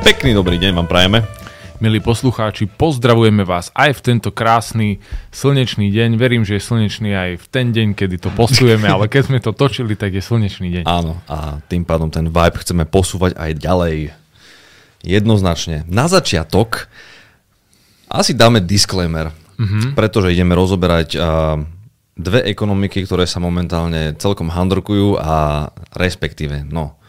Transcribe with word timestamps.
Pekný 0.00 0.32
dobrý 0.32 0.56
deň 0.56 0.72
vám 0.72 0.88
prajeme. 0.88 1.18
Milí 1.80 2.00
poslucháči, 2.00 2.68
pozdravujeme 2.68 3.44
vás 3.44 3.72
aj 3.72 3.96
v 3.96 4.00
tento 4.00 4.32
krásny 4.32 5.00
slnečný 5.32 5.88
deň. 5.88 6.20
Verím, 6.20 6.44
že 6.44 6.56
je 6.56 6.62
slnečný 6.64 7.12
aj 7.16 7.30
v 7.40 7.46
ten 7.48 7.72
deň, 7.72 7.96
kedy 7.96 8.16
to 8.20 8.28
postujeme, 8.32 8.84
ale 8.84 9.08
keď 9.08 9.22
sme 9.32 9.38
to 9.40 9.56
točili, 9.56 9.96
tak 9.96 10.12
je 10.12 10.20
slnečný 10.20 10.68
deň. 10.76 10.84
Áno, 10.84 11.20
a 11.24 11.64
tým 11.68 11.88
pádom 11.88 12.12
ten 12.12 12.28
vibe 12.28 12.60
chceme 12.60 12.84
posúvať 12.84 13.36
aj 13.40 13.50
ďalej. 13.56 13.96
Jednoznačne. 15.00 15.88
Na 15.88 16.08
začiatok 16.08 16.92
asi 18.12 18.36
dáme 18.36 18.60
disclaimer, 18.60 19.32
mm-hmm. 19.56 19.96
pretože 19.96 20.36
ideme 20.36 20.52
rozoberať 20.52 21.16
uh, 21.16 21.56
dve 22.12 22.44
ekonomiky, 22.44 23.08
ktoré 23.08 23.24
sa 23.24 23.40
momentálne 23.40 24.12
celkom 24.20 24.52
handrkujú 24.52 25.16
a 25.16 25.68
respektíve, 25.96 26.68
no, 26.68 26.99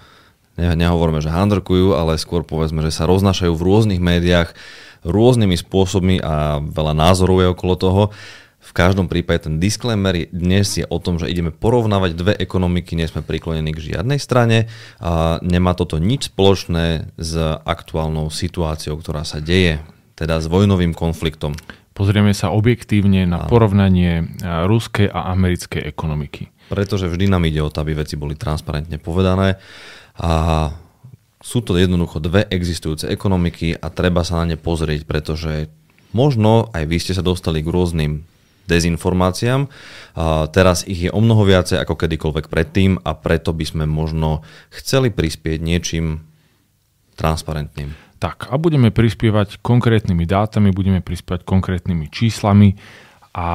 nehovoríme, 0.62 1.20
že 1.26 1.34
handrkujú, 1.34 1.98
ale 1.98 2.22
skôr 2.22 2.46
povedzme, 2.46 2.86
že 2.86 2.94
sa 2.94 3.10
roznašajú 3.10 3.52
v 3.58 3.66
rôznych 3.66 4.02
médiách 4.02 4.54
rôznymi 5.02 5.58
spôsobmi 5.58 6.22
a 6.22 6.62
veľa 6.62 6.94
názorov 6.94 7.42
je 7.42 7.48
okolo 7.50 7.74
toho. 7.74 8.04
V 8.62 8.72
každom 8.78 9.10
prípade 9.10 9.50
ten 9.50 9.58
disclaimer 9.58 10.30
dnes 10.30 10.78
je 10.78 10.86
o 10.86 11.02
tom, 11.02 11.18
že 11.18 11.26
ideme 11.26 11.50
porovnávať 11.50 12.14
dve 12.14 12.34
ekonomiky, 12.38 12.94
nie 12.94 13.10
sme 13.10 13.26
priklonení 13.26 13.74
k 13.74 13.98
žiadnej 13.98 14.22
strane 14.22 14.70
a 15.02 15.42
nemá 15.42 15.74
toto 15.74 15.98
nič 15.98 16.30
spoločné 16.30 17.10
s 17.18 17.34
aktuálnou 17.66 18.30
situáciou, 18.30 19.02
ktorá 19.02 19.26
sa 19.26 19.42
deje, 19.42 19.82
teda 20.14 20.38
s 20.38 20.46
vojnovým 20.46 20.94
konfliktom. 20.94 21.58
Pozrieme 21.98 22.38
sa 22.38 22.54
objektívne 22.54 23.26
na 23.26 23.50
porovnanie 23.50 24.30
ruskej 24.46 25.10
a 25.10 25.34
americkej 25.34 25.82
ekonomiky. 25.82 26.54
Pretože 26.72 27.12
vždy 27.12 27.28
nám 27.28 27.44
ide 27.44 27.60
o 27.60 27.68
to, 27.68 27.84
aby 27.84 28.00
veci 28.00 28.16
boli 28.16 28.40
transparentne 28.40 28.96
povedané 28.96 29.60
a 30.16 30.32
sú 31.42 31.60
to 31.66 31.76
jednoducho 31.76 32.24
dve 32.24 32.48
existujúce 32.48 33.10
ekonomiky 33.10 33.76
a 33.76 33.90
treba 33.92 34.24
sa 34.24 34.46
na 34.46 34.54
ne 34.54 34.58
pozrieť, 34.62 35.04
pretože 35.10 35.68
možno 36.16 36.70
aj 36.72 36.84
vy 36.86 36.98
ste 37.02 37.18
sa 37.18 37.26
dostali 37.26 37.66
k 37.66 37.74
rôznym 37.74 38.24
dezinformáciám. 38.70 39.68
A 40.16 40.48
teraz 40.54 40.86
ich 40.86 41.10
je 41.10 41.12
o 41.12 41.20
mnoho 41.20 41.44
viacej 41.44 41.82
ako 41.82 41.98
kedykoľvek 41.98 42.46
predtým 42.48 43.02
a 43.02 43.12
preto 43.18 43.52
by 43.52 43.66
sme 43.66 43.86
možno 43.90 44.46
chceli 44.70 45.10
prispieť 45.10 45.60
niečím 45.60 46.24
transparentným. 47.18 47.92
Tak 48.22 48.54
a 48.54 48.56
budeme 48.62 48.94
prispievať 48.94 49.66
konkrétnymi 49.66 50.30
dátami, 50.30 50.70
budeme 50.70 51.02
prispievať 51.02 51.42
konkrétnymi 51.42 52.06
číslami 52.14 52.78
a, 53.32 53.52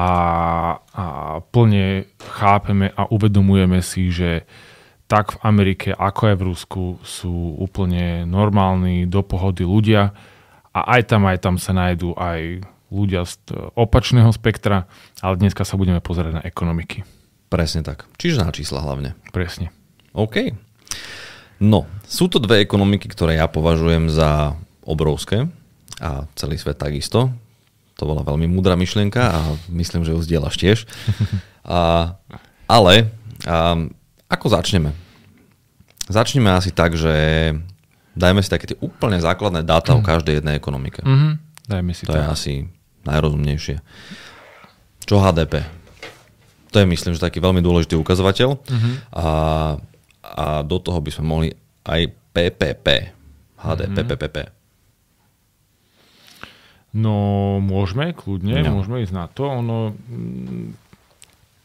a 0.81 1.05
plne 1.53 2.09
chápeme 2.17 2.89
a 2.97 3.05
uvedomujeme 3.13 3.81
si, 3.85 4.09
že 4.09 4.49
tak 5.07 5.37
v 5.37 5.41
Amerike 5.45 5.89
ako 5.95 6.21
aj 6.33 6.35
v 6.35 6.45
Rusku 6.51 6.83
sú 7.05 7.55
úplne 7.61 8.27
normálni, 8.27 9.07
do 9.07 9.23
pohody 9.23 9.63
ľudia 9.63 10.11
a 10.75 10.79
aj 10.97 11.01
tam, 11.13 11.23
aj 11.29 11.37
tam 11.39 11.55
sa 11.55 11.71
nájdú 11.71 12.17
aj 12.17 12.65
ľudia 12.91 13.23
z 13.23 13.39
opačného 13.75 14.31
spektra, 14.35 14.87
ale 15.23 15.39
dneska 15.39 15.63
sa 15.63 15.79
budeme 15.79 16.03
pozerať 16.03 16.41
na 16.41 16.43
ekonomiky. 16.43 17.07
Presne 17.47 17.83
tak. 17.83 18.03
Čiže 18.19 18.43
na 18.43 18.51
čísla 18.51 18.83
hlavne. 18.83 19.15
Presne. 19.31 19.71
OK. 20.11 20.51
No, 21.63 21.87
sú 22.05 22.27
to 22.27 22.37
dve 22.37 22.61
ekonomiky, 22.61 23.07
ktoré 23.09 23.39
ja 23.39 23.47
považujem 23.47 24.11
za 24.11 24.59
obrovské 24.83 25.47
a 25.97 26.27
celý 26.35 26.59
svet 26.59 26.77
takisto. 26.77 27.33
To 27.97 28.05
bola 28.05 28.21
veľmi 28.21 28.45
múdra 28.45 28.77
myšlienka 28.77 29.21
a 29.33 29.39
myslím, 29.73 30.05
že 30.05 30.13
ju 30.13 30.21
zdieľaš 30.21 30.55
tiež. 30.57 30.77
A, 31.67 32.15
ale 32.63 33.11
a, 33.43 33.75
ako 34.31 34.47
začneme? 34.47 34.95
Začneme 36.07 36.47
asi 36.55 36.71
tak, 36.71 36.95
že 36.95 37.11
dajme 38.15 38.39
si 38.39 38.47
také 38.47 38.71
tie 38.71 38.79
úplne 38.79 39.19
základné 39.19 39.67
dáta 39.67 39.91
mm. 39.91 39.99
o 39.99 40.01
každej 40.01 40.39
jednej 40.39 40.55
ekonomike. 40.55 41.03
Mm-hmm. 41.03 41.33
Dajme 41.67 41.91
si 41.91 42.07
to. 42.07 42.15
To 42.15 42.23
je 42.23 42.23
asi 42.23 42.53
najrozumnejšie. 43.03 43.83
Čo 45.03 45.19
HDP? 45.19 45.67
To 46.71 46.79
je 46.79 46.87
myslím, 46.87 47.11
že 47.11 47.19
taký 47.19 47.43
veľmi 47.43 47.59
dôležitý 47.59 47.99
ukazovateľ. 47.99 48.55
Mm-hmm. 48.55 48.93
A, 49.11 49.27
a 50.23 50.45
do 50.63 50.77
toho 50.79 51.03
by 51.03 51.11
sme 51.11 51.25
mohli 51.27 51.47
aj 51.83 52.07
PPP. 52.31 52.87
HDP, 53.59 53.91
mm-hmm. 53.91 54.07
PPP. 54.15 54.37
No, 56.97 57.17
môžeme, 57.61 58.09
kľudne, 58.17 58.65
no. 58.65 58.81
môžeme 58.81 59.05
ísť 59.05 59.13
na 59.13 59.29
to. 59.29 59.45
Ono, 59.45 59.93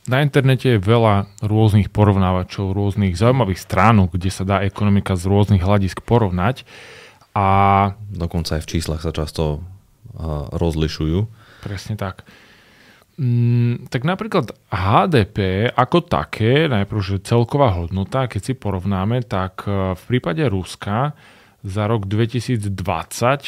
na 0.04 0.20
internete 0.20 0.76
je 0.76 0.82
veľa 0.82 1.31
rôznych 1.41 1.88
porovnávačov, 1.88 2.76
rôznych 2.76 3.16
zaujímavých 3.16 3.65
stránok, 3.65 4.20
kde 4.20 4.28
sa 4.28 4.44
dá 4.44 4.60
ekonomika 4.60 5.16
z 5.16 5.25
rôznych 5.25 5.65
hľadisk 5.65 6.04
porovnať. 6.04 6.69
A... 7.32 7.47
Dokonca 8.12 8.60
aj 8.60 8.62
v 8.69 8.70
číslach 8.76 9.00
sa 9.00 9.09
často 9.09 9.65
uh, 10.12 10.53
rozlišujú. 10.53 11.25
Presne 11.64 11.97
tak. 11.97 12.28
Mm, 13.16 13.88
tak 13.88 14.03
napríklad 14.03 14.53
HDP 14.69 15.70
ako 15.72 16.04
také, 16.04 16.69
najprv, 16.69 17.00
že 17.00 17.25
celková 17.25 17.72
hodnota, 17.72 18.28
keď 18.28 18.41
si 18.43 18.54
porovnáme, 18.56 19.22
tak 19.22 19.69
e, 19.69 19.93
v 19.94 20.03
prípade 20.09 20.43
Ruska 20.49 21.12
za 21.62 21.86
rok 21.86 22.10
2020, 22.10 22.74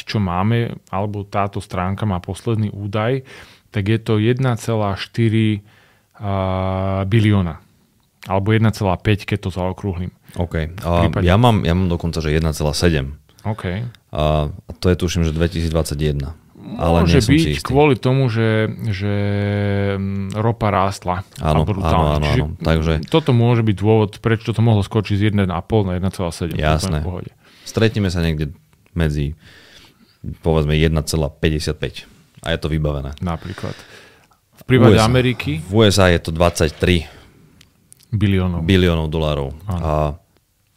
čo 0.07 0.17
máme, 0.23 0.79
alebo 0.87 1.27
táto 1.27 1.59
stránka 1.59 2.07
má 2.07 2.23
posledný 2.23 2.71
údaj, 2.71 3.27
tak 3.75 3.91
je 3.91 3.99
to 3.99 4.17
1,4 4.23 4.55
bilióna. 7.05 7.59
Alebo 8.25 8.55
1,5, 8.55 9.29
keď 9.29 9.37
to 9.37 9.49
zaokrúhlim. 9.51 10.09
OK. 10.39 10.55
A 10.81 11.11
ja, 11.21 11.35
mám, 11.37 11.61
ja 11.61 11.75
mám 11.77 11.91
dokonca, 11.91 12.23
že 12.23 12.33
1,7. 12.33 12.55
OK. 13.45 13.65
A 14.15 14.49
to 14.81 14.85
je 14.89 14.95
tuším, 14.97 15.27
že 15.27 15.35
2021. 15.35 16.33
Ale 16.65 17.05
Môže 17.05 17.21
byť 17.21 17.61
kvôli 17.61 17.93
tomu, 17.93 18.25
že, 18.25 18.65
že 18.89 19.15
mm, 20.01 20.33
ropa 20.33 20.73
rástla. 20.73 21.21
Áno, 21.37 21.61
áno, 21.61 22.17
áno, 22.17 22.25
áno. 22.25 22.47
Takže... 22.57 23.05
Toto 23.05 23.37
môže 23.37 23.61
byť 23.61 23.75
dôvod, 23.77 24.17
prečo 24.17 24.49
to 24.49 24.65
mohlo 24.65 24.81
skočiť 24.81 25.13
z 25.13 25.23
1,5 25.29 25.45
na 25.45 25.93
1,7. 26.01 26.57
Jasné. 26.57 27.05
Stretneme 27.65 28.13
sa 28.13 28.21
niekde 28.21 28.53
medzi 28.95 29.33
povedzme 30.45 30.77
1,55 30.77 32.45
a 32.45 32.47
je 32.53 32.57
to 32.61 32.67
vybavené. 32.69 33.17
Napríklad. 33.21 33.73
V 34.55 34.63
prípade 34.63 34.97
USA. 34.97 35.09
Ameriky? 35.09 35.59
V 35.65 35.73
USA 35.83 36.13
je 36.13 36.19
to 36.21 36.31
23 36.31 37.09
biliónov, 38.13 38.63
biliónov 38.63 39.11
dolárov. 39.11 39.49
A 39.67 40.15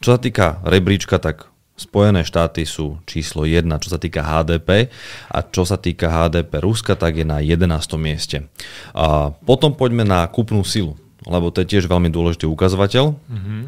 čo 0.02 0.16
sa 0.16 0.18
týka 0.18 0.58
rebríčka, 0.66 1.20
tak 1.22 1.48
Spojené 1.78 2.26
štáty 2.26 2.66
sú 2.66 2.98
číslo 3.06 3.46
1, 3.46 3.62
čo 3.78 3.94
sa 3.94 4.02
týka 4.02 4.26
HDP 4.26 4.90
a 5.30 5.38
čo 5.46 5.62
sa 5.62 5.78
týka 5.78 6.10
HDP 6.10 6.58
Ruska, 6.58 6.98
tak 6.98 7.14
je 7.14 7.22
na 7.22 7.38
11. 7.38 7.70
mieste. 7.94 8.50
A 8.98 9.30
potom 9.46 9.70
poďme 9.70 10.02
na 10.02 10.26
kúpnu 10.26 10.66
silu, 10.66 10.98
lebo 11.22 11.54
to 11.54 11.62
je 11.62 11.78
tiež 11.78 11.86
veľmi 11.86 12.10
dôležitý 12.10 12.50
ukazovateľ. 12.50 13.14
Mm-hmm. 13.14 13.60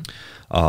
A, 0.51 0.63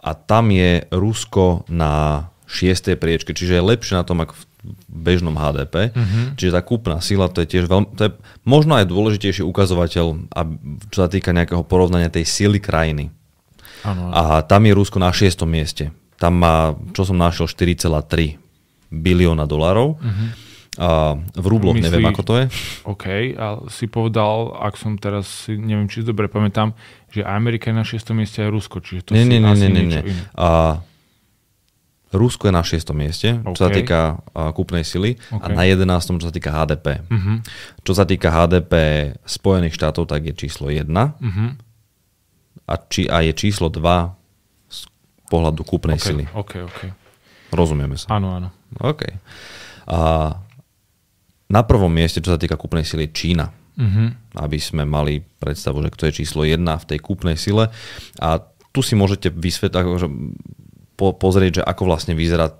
a 0.00 0.10
tam 0.16 0.48
je 0.48 0.88
Rusko 0.88 1.68
na 1.68 2.26
6. 2.48 2.96
priečke, 2.96 3.36
čiže 3.36 3.60
je 3.60 3.62
lepšie 3.62 3.94
na 4.00 4.04
tom 4.04 4.24
ako 4.24 4.34
v 4.34 4.44
bežnom 4.88 5.32
HDP. 5.36 5.94
Mm-hmm. 5.94 6.24
Čiže 6.36 6.52
tá 6.52 6.60
kúpna 6.60 6.96
sila, 7.00 7.32
to 7.32 7.40
je 7.44 7.48
tiež 7.48 7.64
veľmi, 7.70 7.96
to 7.96 8.02
je 8.08 8.12
možno 8.44 8.76
aj 8.76 8.88
dôležitejší 8.88 9.40
ukazovateľ, 9.44 10.06
čo 10.92 10.98
sa 11.00 11.08
týka 11.08 11.32
nejakého 11.32 11.64
porovnania 11.64 12.12
tej 12.12 12.28
síly 12.28 12.60
krajiny. 12.60 13.08
Ano. 13.80 14.12
A 14.12 14.44
tam 14.44 14.68
je 14.68 14.76
Rusko 14.76 15.00
na 15.00 15.08
6. 15.14 15.48
mieste. 15.48 15.94
Tam 16.20 16.36
má, 16.36 16.76
čo 16.92 17.08
som 17.08 17.16
našiel, 17.16 17.48
4,3 17.48 18.36
bilióna 18.92 19.48
dolárov. 19.48 19.96
Mm-hmm. 19.96 20.49
A 20.78 21.18
v 21.18 21.46
rubloch 21.50 21.74
Myslí, 21.74 21.90
neviem, 21.90 22.06
ako 22.06 22.22
to 22.22 22.34
je. 22.38 22.44
OK, 22.86 23.06
a 23.34 23.58
si 23.66 23.90
povedal, 23.90 24.54
ak 24.54 24.78
som 24.78 24.94
teraz, 24.94 25.50
neviem, 25.50 25.90
či 25.90 26.06
dobre 26.06 26.30
pamätám, 26.30 26.78
že 27.10 27.26
Amerika 27.26 27.74
je 27.74 27.76
na 27.76 27.82
6. 27.82 28.14
mieste 28.14 28.38
aj 28.46 28.54
Rusko, 28.54 28.78
čiže 28.78 29.10
to 29.10 29.18
nie, 29.18 29.26
si 29.26 29.30
nie, 29.34 29.42
asi 29.42 29.66
nie, 29.66 29.70
nie, 29.74 29.84
nie. 29.90 30.02
nie. 30.06 30.22
A 30.38 30.78
Rusko 32.10 32.50
je 32.50 32.54
na 32.54 32.62
6. 32.62 32.90
mieste, 32.94 33.38
okay. 33.42 33.54
čo 33.54 33.60
sa 33.66 33.70
týka 33.70 34.18
uh, 34.34 34.50
kúpnej 34.50 34.82
sily 34.82 35.18
okay. 35.30 35.42
a 35.42 35.46
na 35.54 35.62
11. 35.66 36.22
čo 36.22 36.26
sa 36.26 36.34
týka 36.34 36.50
HDP. 36.50 37.06
Uh-huh. 37.06 37.38
Čo 37.86 37.92
sa 37.94 38.04
týka 38.06 38.34
HDP 38.34 38.74
Spojených 39.22 39.74
štátov, 39.78 40.10
tak 40.10 40.26
je 40.26 40.34
číslo 40.34 40.70
1 40.70 40.86
uh-huh. 40.86 41.18
Mhm. 41.18 41.46
a, 42.66 42.74
či, 42.90 43.10
a 43.10 43.22
je 43.26 43.34
číslo 43.34 43.70
2 43.70 43.78
z 44.70 44.80
pohľadu 45.30 45.62
kúpnej 45.62 45.98
okay. 45.98 46.06
sily. 46.10 46.24
Okay, 46.30 46.62
okay. 46.66 46.90
Rozumieme 47.54 47.94
sa. 47.94 48.10
Áno, 48.14 48.34
áno. 48.34 48.54
OK. 48.82 49.06
A 49.90 49.98
na 51.50 51.66
prvom 51.66 51.90
mieste, 51.90 52.22
čo 52.22 52.32
sa 52.32 52.38
týka 52.38 52.54
kúpnej 52.54 52.86
sily, 52.86 53.10
Čína. 53.10 53.50
Uh-huh. 53.80 54.12
Aby 54.38 54.62
sme 54.62 54.86
mali 54.86 55.24
predstavu, 55.42 55.82
že 55.82 55.90
kto 55.90 56.02
je 56.08 56.16
číslo 56.22 56.46
1 56.46 56.62
v 56.62 56.88
tej 56.88 56.98
kúpnej 57.02 57.34
sile. 57.34 57.74
A 58.22 58.38
tu 58.70 58.80
si 58.86 58.94
môžete 58.94 59.34
vysvetliť, 59.34 59.74
akože 59.74 60.08
po, 60.94 61.16
pozrieť, 61.18 61.60
že 61.60 61.66
ako 61.66 61.82
vlastne 61.90 62.14
vyzerá 62.14 62.54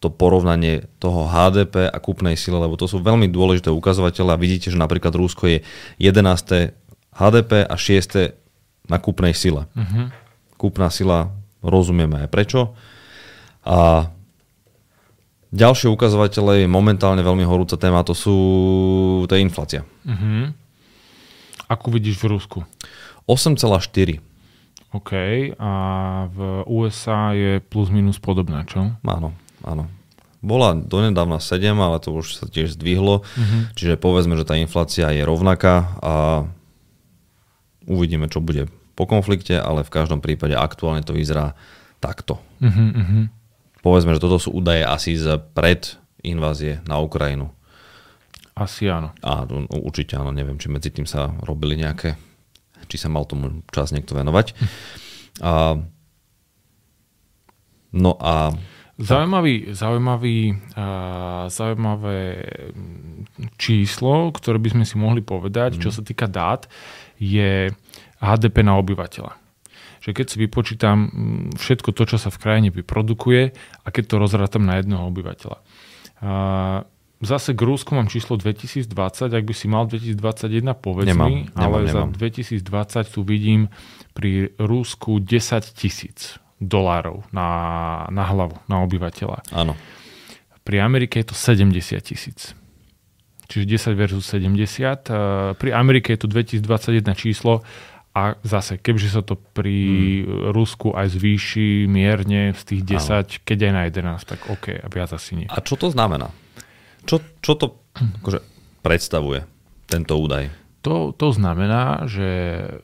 to 0.00 0.08
porovnanie 0.12 0.84
toho 1.00 1.28
HDP 1.28 1.88
a 1.88 1.96
kúpnej 1.96 2.36
sile, 2.36 2.60
lebo 2.60 2.76
to 2.76 2.84
sú 2.84 3.00
veľmi 3.00 3.28
dôležité 3.28 3.72
ukazovatele 3.72 4.36
a 4.36 4.40
vidíte, 4.40 4.68
že 4.68 4.76
napríklad 4.80 5.16
Rusko 5.16 5.48
je 5.48 5.58
11. 5.96 6.76
HDP 7.14 7.52
a 7.64 7.76
6. 7.76 8.36
na 8.88 9.00
kúpnej 9.00 9.32
sile. 9.36 9.68
Uh-huh. 9.72 10.12
Kúpna 10.60 10.88
sila, 10.88 11.32
rozumieme 11.64 12.24
aj 12.24 12.28
prečo. 12.28 12.76
A 13.64 14.12
ďalšie 15.54 15.86
ukazovatele 15.86 16.66
je 16.66 16.68
momentálne 16.68 17.22
veľmi 17.22 17.46
horúca 17.46 17.78
téma, 17.78 18.02
to 18.02 18.12
sú, 18.12 18.36
to 19.30 19.38
je 19.38 19.40
inflácia. 19.40 19.86
Uh-huh. 20.02 20.50
Akú 21.70 21.94
vidíš 21.94 22.18
v 22.18 22.34
Rusku? 22.34 22.58
8,4. 23.30 24.18
OK, 24.94 25.12
a 25.58 25.72
v 26.30 26.38
USA 26.70 27.34
je 27.34 27.58
plus 27.62 27.90
minus 27.90 28.18
podobná, 28.18 28.66
čo? 28.66 28.94
Áno, 29.02 29.34
áno. 29.62 29.90
Bola 30.44 30.76
donedávna 30.76 31.40
7, 31.40 31.72
ale 31.72 31.96
to 32.04 32.12
už 32.12 32.36
sa 32.36 32.46
tiež 32.46 32.76
zdvihlo. 32.76 33.24
Uh-huh. 33.24 33.60
Čiže 33.78 33.96
povedzme, 33.96 34.36
že 34.36 34.44
tá 34.44 34.54
inflácia 34.58 35.08
je 35.10 35.22
rovnaká 35.24 35.88
a 36.04 36.12
uvidíme, 37.88 38.28
čo 38.28 38.44
bude 38.44 38.68
po 38.94 39.08
konflikte, 39.08 39.58
ale 39.58 39.82
v 39.82 39.90
každom 39.90 40.22
prípade 40.22 40.54
aktuálne 40.54 41.02
to 41.02 41.16
vyzerá 41.16 41.58
takto. 41.98 42.38
Uh-huh, 42.60 42.90
uh-huh. 42.92 43.24
Povedzme, 43.84 44.16
že 44.16 44.22
toto 44.24 44.40
sú 44.40 44.56
údaje 44.56 44.80
asi 44.80 45.12
z 45.20 45.36
pred 45.52 46.00
invázie 46.24 46.80
na 46.88 46.96
Ukrajinu. 47.04 47.52
Asi 48.56 48.88
áno. 48.88 49.12
A 49.20 49.44
určite 49.76 50.16
áno, 50.16 50.32
neviem, 50.32 50.56
či 50.56 50.72
medzi 50.72 50.88
tým 50.88 51.04
sa 51.04 51.28
robili 51.44 51.76
nejaké 51.76 52.16
či 52.86 52.96
sa 53.00 53.08
mal 53.08 53.24
tomu 53.24 53.64
čas 53.72 53.90
niekto 53.90 54.14
venovať. 54.14 54.54
A, 55.42 55.74
no 57.90 58.12
a... 58.22 58.54
Zaujímavý, 58.94 59.74
zaujímavý, 59.74 60.54
uh, 60.78 61.50
zaujímavé 61.50 62.46
číslo, 63.58 64.30
ktoré 64.30 64.62
by 64.62 64.78
sme 64.78 64.84
si 64.86 64.94
mohli 64.94 65.18
povedať, 65.18 65.74
mm. 65.74 65.80
čo 65.82 65.90
sa 65.90 66.06
týka 66.06 66.30
dát, 66.30 66.70
je 67.18 67.74
HDP 68.22 68.62
na 68.62 68.78
obyvateľa. 68.78 69.34
Že 70.04 70.10
keď 70.12 70.26
si 70.28 70.36
vypočítam 70.36 70.98
všetko 71.56 71.96
to, 71.96 72.04
čo 72.04 72.16
sa 72.20 72.28
v 72.28 72.36
krajine 72.36 72.68
vyprodukuje 72.68 73.56
a 73.56 73.88
keď 73.88 74.04
to 74.04 74.14
rozrátam 74.20 74.68
na 74.68 74.76
jedného 74.76 75.00
obyvateľa. 75.08 75.58
Zase 77.24 77.56
k 77.56 77.60
Rusku 77.64 77.96
mám 77.96 78.12
číslo 78.12 78.36
2020, 78.36 78.92
ak 79.32 79.44
by 79.48 79.54
si 79.56 79.64
mal 79.64 79.88
2021, 79.88 80.76
povedz 80.76 81.08
nemám, 81.08 81.28
mi, 81.32 81.48
nemám, 81.48 81.56
ale 81.56 81.76
nemám. 81.88 82.10
za 82.12 82.20
2020 82.20 83.16
tu 83.16 83.20
vidím 83.24 83.72
pri 84.12 84.52
Rusku 84.60 85.24
10 85.24 85.72
tisíc 85.72 86.36
dolárov 86.60 87.24
na, 87.32 87.48
na 88.12 88.24
hlavu, 88.28 88.60
na 88.68 88.84
obyvateľa. 88.84 89.56
Áno. 89.56 89.72
Pri 90.64 90.84
Amerike 90.84 91.24
je 91.24 91.32
to 91.32 91.36
70 91.36 91.96
tisíc. 92.04 92.52
Čiže 93.48 93.92
10 93.92 94.00
versus 94.00 94.24
70. 94.28 95.56
Pri 95.60 95.70
Amerike 95.72 96.16
je 96.16 96.20
to 96.24 96.28
2021 96.28 97.04
číslo 97.16 97.64
a 98.14 98.38
zase, 98.46 98.78
kebyže 98.78 99.10
sa 99.10 99.22
to 99.26 99.34
pri 99.34 99.78
hmm. 100.22 100.54
Rusku 100.54 100.94
aj 100.94 101.18
zvýši 101.18 101.90
mierne 101.90 102.54
z 102.54 102.62
tých 102.62 102.82
10, 102.86 103.10
Áno. 103.10 103.42
keď 103.42 103.58
aj 103.66 103.72
na 103.74 103.82
11, 103.90 104.30
tak 104.30 104.40
OK, 104.46 104.66
a 104.70 104.86
viac 104.86 105.10
asi 105.10 105.42
nie. 105.42 105.46
A 105.50 105.58
čo 105.58 105.74
to 105.74 105.90
znamená? 105.90 106.30
Čo, 107.02 107.18
čo 107.42 107.58
to 107.58 107.82
akože, 108.22 108.38
predstavuje, 108.86 109.42
tento 109.90 110.14
údaj? 110.14 110.46
To, 110.86 111.16
to 111.16 111.32
znamená, 111.34 112.04
že 112.06 112.28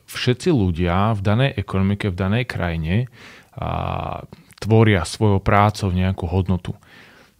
všetci 0.09 0.51
ľudia 0.51 1.15
v 1.15 1.21
danej 1.21 1.51
ekonomike, 1.61 2.09
v 2.11 2.17
danej 2.17 2.45
krajine 2.49 3.07
a, 3.55 4.25
tvoria 4.61 5.07
svojou 5.07 5.41
prácou 5.41 5.89
nejakú 5.93 6.27
hodnotu. 6.29 6.77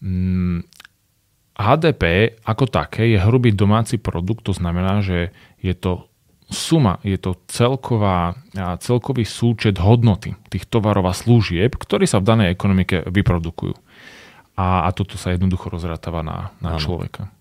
Mm, 0.01 0.65
HDP 1.61 2.35
ako 2.45 2.65
také 2.69 3.13
je 3.13 3.19
hrubý 3.21 3.53
domáci 3.53 4.01
produkt, 4.01 4.49
to 4.49 4.57
znamená, 4.57 5.05
že 5.05 5.35
je 5.61 5.77
to 5.77 6.10
suma, 6.51 6.99
je 7.07 7.17
to 7.17 7.39
celková, 7.47 8.35
celkový 8.83 9.23
súčet 9.23 9.79
hodnoty 9.79 10.35
tých 10.51 10.67
tovarov 10.67 11.07
a 11.07 11.15
služieb, 11.15 11.79
ktoré 11.79 12.05
sa 12.05 12.19
v 12.19 12.29
danej 12.29 12.49
ekonomike 12.53 13.07
vyprodukujú 13.07 13.79
a, 14.61 14.85
a 14.85 14.89
toto 14.93 15.17
sa 15.17 15.33
jednoducho 15.33 15.73
rozrátava 15.73 16.21
na, 16.21 16.53
na 16.61 16.77
človeka. 16.77 17.33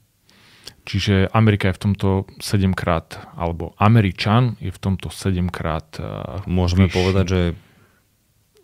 Čiže 0.87 1.29
Amerika 1.35 1.69
je 1.69 1.77
v 1.77 1.83
tomto 1.91 2.09
7 2.41 2.73
krát, 2.73 3.19
alebo 3.37 3.77
Američan 3.77 4.57
je 4.57 4.71
v 4.73 4.79
tomto 4.79 5.11
7 5.13 5.51
krát 5.51 5.85
Môžeme 6.49 6.89
vyšší. 6.89 6.95
povedať, 6.95 7.25
že 7.29 7.41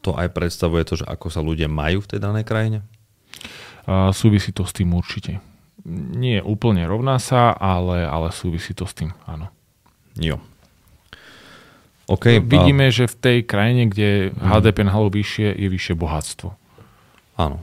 to 0.02 0.16
aj 0.16 0.34
predstavuje 0.34 0.82
to, 0.88 1.02
že 1.02 1.06
ako 1.06 1.28
sa 1.30 1.42
ľudia 1.44 1.70
majú 1.70 2.02
v 2.02 2.10
tej 2.16 2.20
danej 2.24 2.46
krajine? 2.48 2.80
Uh, 3.86 4.10
súvisí 4.10 4.50
to 4.56 4.66
s 4.66 4.74
tým 4.74 4.94
určite. 4.98 5.38
Nie 6.18 6.42
úplne 6.42 6.90
rovná 6.90 7.22
sa, 7.22 7.54
ale, 7.54 8.10
ale 8.10 8.34
súvisí 8.34 8.74
to 8.74 8.90
s 8.90 8.98
tým, 8.98 9.14
áno. 9.30 9.54
Jo. 10.20 10.40
Okay, 12.06 12.38
Vidíme, 12.38 12.90
a... 12.90 12.94
že 12.94 13.10
v 13.10 13.16
tej 13.18 13.38
krajine, 13.50 13.90
kde 13.90 14.30
HDP 14.38 14.86
na 14.86 14.94
hlavu 14.94 15.10
vyššie, 15.10 15.58
je 15.58 15.68
vyššie 15.68 15.94
bohatstvo. 15.98 16.54
Áno. 17.42 17.58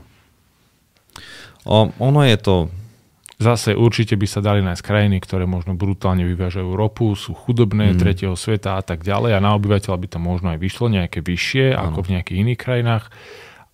O, 1.63 1.89
ono 1.95 2.21
je 2.27 2.37
to... 2.37 2.55
Zase 3.41 3.75
určite 3.75 4.15
by 4.15 4.27
sa 4.29 4.39
dali 4.39 4.63
nájsť 4.63 4.83
krajiny, 4.85 5.19
ktoré 5.19 5.43
možno 5.43 5.75
brutálne 5.75 6.23
vyvážajú 6.23 6.79
ropu, 6.79 7.11
sú 7.17 7.35
chudobné, 7.35 7.91
mm. 7.91 7.99
tretieho 7.99 8.35
sveta 8.39 8.79
a 8.79 8.83
tak 8.85 9.03
ďalej 9.03 9.35
a 9.35 9.43
na 9.43 9.57
obyvateľa 9.57 9.97
by 9.99 10.07
to 10.07 10.19
možno 10.21 10.47
aj 10.55 10.59
vyšlo 10.61 10.87
nejaké 10.87 11.19
vyššie 11.19 11.75
ano. 11.75 11.91
ako 11.91 11.99
v 12.07 12.11
nejakých 12.15 12.39
iných 12.39 12.59
krajinách, 12.61 13.11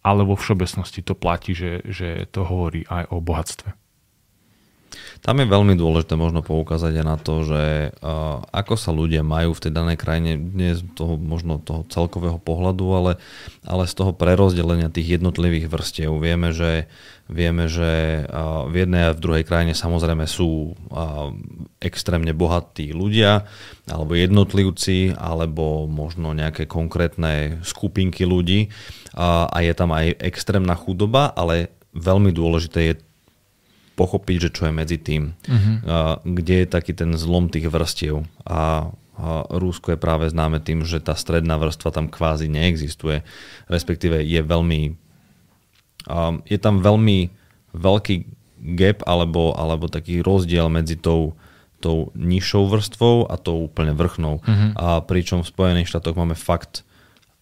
ale 0.02 0.26
vo 0.26 0.34
všeobecnosti 0.40 1.06
to 1.06 1.14
platí, 1.14 1.54
že, 1.54 1.86
že 1.86 2.26
to 2.34 2.48
hovorí 2.48 2.88
aj 2.88 3.14
o 3.14 3.22
bohatstve. 3.22 3.70
Tam 5.20 5.36
je 5.38 5.52
veľmi 5.52 5.76
dôležité 5.76 6.16
možno 6.16 6.40
poukázať 6.40 6.96
aj 6.96 7.06
na 7.06 7.18
to, 7.20 7.44
že 7.44 7.92
uh, 7.92 8.40
ako 8.56 8.80
sa 8.80 8.96
ľudia 8.96 9.20
majú 9.20 9.52
v 9.52 9.64
tej 9.68 9.72
danej 9.76 9.98
krajine, 10.00 10.40
nie 10.40 10.74
z 10.74 10.88
toho 10.96 11.20
možno 11.20 11.60
toho 11.60 11.84
celkového 11.92 12.40
pohľadu, 12.40 12.86
ale, 12.96 13.12
ale 13.68 13.84
z 13.84 13.94
toho 14.00 14.16
prerozdelenia 14.16 14.88
tých 14.88 15.20
jednotlivých 15.20 15.68
vrstiev. 15.68 16.16
Vieme, 16.18 16.56
že, 16.56 16.88
vieme, 17.28 17.68
že 17.68 18.24
v 18.72 18.74
jednej 18.74 19.12
a 19.12 19.16
v 19.16 19.22
druhej 19.22 19.44
krajine 19.44 19.76
samozrejme 19.76 20.24
sú 20.24 20.74
extrémne 21.84 22.32
bohatí 22.32 22.96
ľudia, 22.96 23.44
alebo 23.92 24.16
jednotlivci, 24.16 25.20
alebo 25.20 25.86
možno 25.86 26.32
nejaké 26.32 26.64
konkrétne 26.64 27.60
skupinky 27.68 28.24
ľudí 28.24 28.72
a 29.20 29.58
je 29.60 29.74
tam 29.76 29.92
aj 29.92 30.16
extrémna 30.22 30.80
chudoba, 30.80 31.34
ale 31.36 31.76
veľmi 31.92 32.32
dôležité 32.32 32.80
je 32.94 32.94
pochopiť, 34.00 34.38
že 34.48 34.54
čo 34.56 34.72
je 34.72 34.74
medzi 34.74 34.96
tým, 34.96 35.36
uh-huh. 35.36 36.24
kde 36.24 36.64
je 36.64 36.68
taký 36.72 36.96
ten 36.96 37.12
zlom 37.20 37.52
tých 37.52 37.68
vrstiev. 37.68 38.24
A, 38.48 38.96
Rúsko 39.52 39.92
je 39.92 40.00
práve 40.00 40.32
známe 40.32 40.64
tým, 40.64 40.88
že 40.88 41.04
tá 41.04 41.12
stredná 41.12 41.60
vrstva 41.60 41.92
tam 41.92 42.08
kvázi 42.08 42.48
neexistuje, 42.48 43.28
respektíve 43.68 44.24
je 44.24 44.40
veľmi, 44.40 44.96
je 46.48 46.58
tam 46.64 46.80
veľmi 46.80 47.28
veľký 47.76 48.16
gap 48.80 49.04
alebo, 49.04 49.52
alebo 49.60 49.92
taký 49.92 50.24
rozdiel 50.24 50.72
medzi 50.72 50.96
tou, 50.96 51.36
tou 51.84 52.16
nižšou 52.16 52.72
vrstvou 52.72 53.28
a 53.28 53.36
tou 53.36 53.68
úplne 53.68 53.92
vrchnou. 53.92 54.40
Uh-huh. 54.40 54.72
A 54.80 55.04
pričom 55.04 55.44
v 55.44 55.52
Spojených 55.52 55.92
štátoch 55.92 56.16
máme 56.16 56.40
fakt 56.40 56.88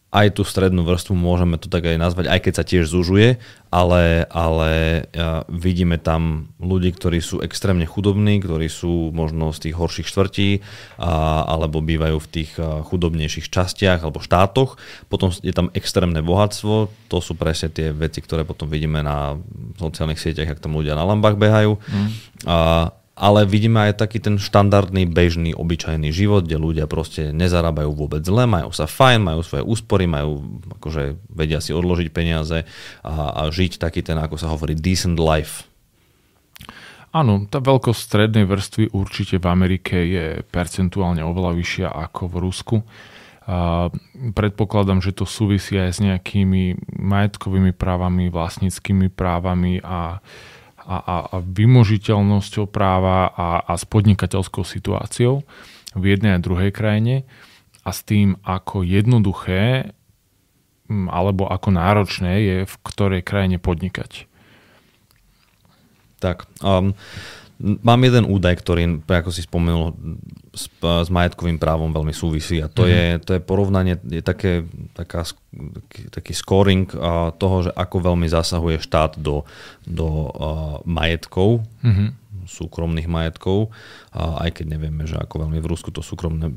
aj 0.07 0.39
tú 0.39 0.47
strednú 0.47 0.87
vrstvu 0.87 1.19
môžeme 1.19 1.59
to 1.59 1.67
tak 1.67 1.83
aj 1.83 1.99
nazvať, 1.99 2.31
aj 2.31 2.39
keď 2.39 2.53
sa 2.55 2.63
tiež 2.63 2.87
zužuje, 2.87 3.43
ale, 3.67 4.23
ale 4.31 5.03
vidíme 5.51 5.99
tam 5.99 6.47
ľudí, 6.63 6.95
ktorí 6.95 7.19
sú 7.19 7.43
extrémne 7.43 7.83
chudobní, 7.83 8.39
ktorí 8.39 8.71
sú 8.71 9.11
možno 9.11 9.51
z 9.51 9.67
tých 9.67 9.75
horších 9.75 10.07
štvrtí 10.07 10.49
a, 10.95 11.43
alebo 11.43 11.83
bývajú 11.83 12.23
v 12.23 12.31
tých 12.31 12.55
chudobnejších 12.57 13.51
častiach 13.51 13.99
alebo 13.99 14.23
štátoch. 14.23 14.79
Potom 15.11 15.35
je 15.43 15.51
tam 15.51 15.67
extrémne 15.75 16.23
bohatstvo, 16.23 16.87
to 17.11 17.17
sú 17.19 17.35
presne 17.35 17.67
tie 17.67 17.91
veci, 17.91 18.23
ktoré 18.23 18.47
potom 18.47 18.71
vidíme 18.71 19.03
na 19.03 19.35
sociálnych 19.75 20.23
sieťach, 20.23 20.55
ak 20.55 20.63
tam 20.63 20.79
ľudia 20.79 20.95
na 20.95 21.03
lambách 21.03 21.35
behajú. 21.35 21.75
Mm. 21.75 22.09
A, 22.47 22.89
ale 23.17 23.49
vidíme 23.49 23.89
aj 23.89 23.97
taký 23.97 24.21
ten 24.21 24.37
štandardný, 24.37 25.09
bežný, 25.09 25.57
obyčajný 25.57 26.13
život, 26.13 26.45
kde 26.45 26.61
ľudia 26.61 26.85
proste 26.85 27.33
nezarábajú 27.33 27.89
vôbec 27.89 28.21
zle, 28.21 28.45
majú 28.45 28.69
sa 28.69 28.85
fajn, 28.85 29.25
majú 29.25 29.41
svoje 29.41 29.65
úspory, 29.65 30.05
majú, 30.05 30.61
akože 30.77 31.17
vedia 31.33 31.57
si 31.57 31.73
odložiť 31.73 32.07
peniaze 32.13 32.69
a, 33.01 33.13
a 33.33 33.41
žiť 33.49 33.81
taký 33.81 34.05
ten, 34.05 34.21
ako 34.21 34.37
sa 34.37 34.53
hovorí, 34.53 34.77
decent 34.77 35.17
life. 35.17 35.65
Áno, 37.09 37.49
tá 37.49 37.57
veľkosť 37.57 37.97
strednej 37.97 38.45
vrstvy 38.45 38.93
určite 38.93 39.41
v 39.41 39.49
Amerike 39.49 39.97
je 39.97 40.25
percentuálne 40.53 41.25
oveľa 41.25 41.57
vyššia 41.57 41.87
ako 41.89 42.21
v 42.29 42.35
Rusku. 42.37 42.77
A 43.47 43.87
predpokladám, 44.35 44.99
že 44.99 45.15
to 45.15 45.23
súvisí 45.23 45.79
aj 45.79 45.91
s 45.95 45.99
nejakými 46.03 46.93
majetkovými 46.99 47.71
právami, 47.71 48.27
vlastníckými 48.27 49.07
právami 49.07 49.79
a 49.79 50.19
a, 50.87 50.97
a, 51.03 51.15
vymožiteľnosťou 51.43 52.71
práva 52.71 53.27
a, 53.27 53.47
a 53.67 53.73
s 53.75 53.83
podnikateľskou 53.83 54.63
situáciou 54.63 55.43
v 55.91 56.03
jednej 56.07 56.39
a 56.39 56.39
druhej 56.39 56.71
krajine 56.71 57.27
a 57.83 57.91
s 57.91 58.07
tým, 58.07 58.39
ako 58.47 58.87
jednoduché 58.87 59.91
alebo 60.87 61.51
ako 61.51 61.69
náročné 61.75 62.31
je 62.39 62.57
v 62.63 62.75
ktorej 62.87 63.27
krajine 63.27 63.59
podnikať. 63.59 64.23
Tak, 66.23 66.47
um, 66.63 66.95
Mám 67.57 68.05
jeden 68.05 68.29
údaj, 68.29 68.61
ktorý, 68.61 69.01
ako 69.09 69.33
si 69.33 69.41
spomenul, 69.41 69.97
s, 70.53 70.69
s 70.81 71.09
majetkovým 71.09 71.57
právom 71.57 71.89
veľmi 71.89 72.13
súvisí 72.13 72.61
a 72.61 72.69
to, 72.69 72.85
mm-hmm. 72.85 72.93
je, 72.93 73.05
to 73.25 73.31
je 73.37 73.41
porovnanie, 73.41 73.95
je 74.05 74.21
také, 74.21 74.65
taká, 74.93 75.25
taký, 75.53 76.01
taký 76.09 76.33
scoring 76.33 76.85
uh, 76.97 77.29
toho, 77.33 77.69
že 77.69 77.71
ako 77.73 78.13
veľmi 78.13 78.29
zasahuje 78.29 78.81
štát 78.81 79.17
do, 79.21 79.45
do 79.85 80.07
uh, 80.07 80.29
majetkov, 80.85 81.65
mm-hmm 81.81 82.29
súkromných 82.47 83.11
majetkov, 83.11 83.75
aj 84.15 84.49
keď 84.55 84.65
nevieme, 84.79 85.03
že 85.03 85.19
ako 85.19 85.45
veľmi 85.45 85.59
v 85.59 85.67
Rusku 85.67 85.91
to 85.91 85.99
súkromné 85.99 86.49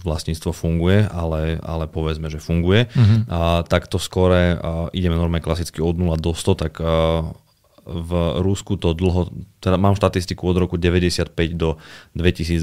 vlastníctvo 0.00 0.54
funguje, 0.54 1.04
ale, 1.10 1.58
ale 1.60 1.90
povedzme, 1.90 2.30
že 2.30 2.38
funguje. 2.38 2.86
Uh-huh. 2.88 3.18
A, 3.26 3.38
takto 3.66 3.98
skore 3.98 4.56
ideme 4.94 5.18
normálne 5.18 5.44
klasicky 5.44 5.82
od 5.82 5.98
0 5.98 6.14
do 6.22 6.32
100, 6.32 6.62
tak 6.62 6.78
v 7.82 8.10
Rusku 8.40 8.78
to 8.78 8.94
dlho, 8.94 9.34
teda 9.58 9.74
mám 9.74 9.98
štatistiku 9.98 10.54
od 10.54 10.56
roku 10.62 10.76
95 10.78 11.34
do 11.58 11.82
2022, 12.14 12.62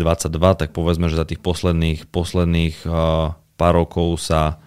tak 0.55 0.69
povedzme, 0.71 1.11
že 1.11 1.19
za 1.19 1.27
tých 1.27 1.43
posledných, 1.43 2.07
posledných 2.07 2.87
pár 3.59 3.73
rokov 3.75 4.19
sa 4.23 4.63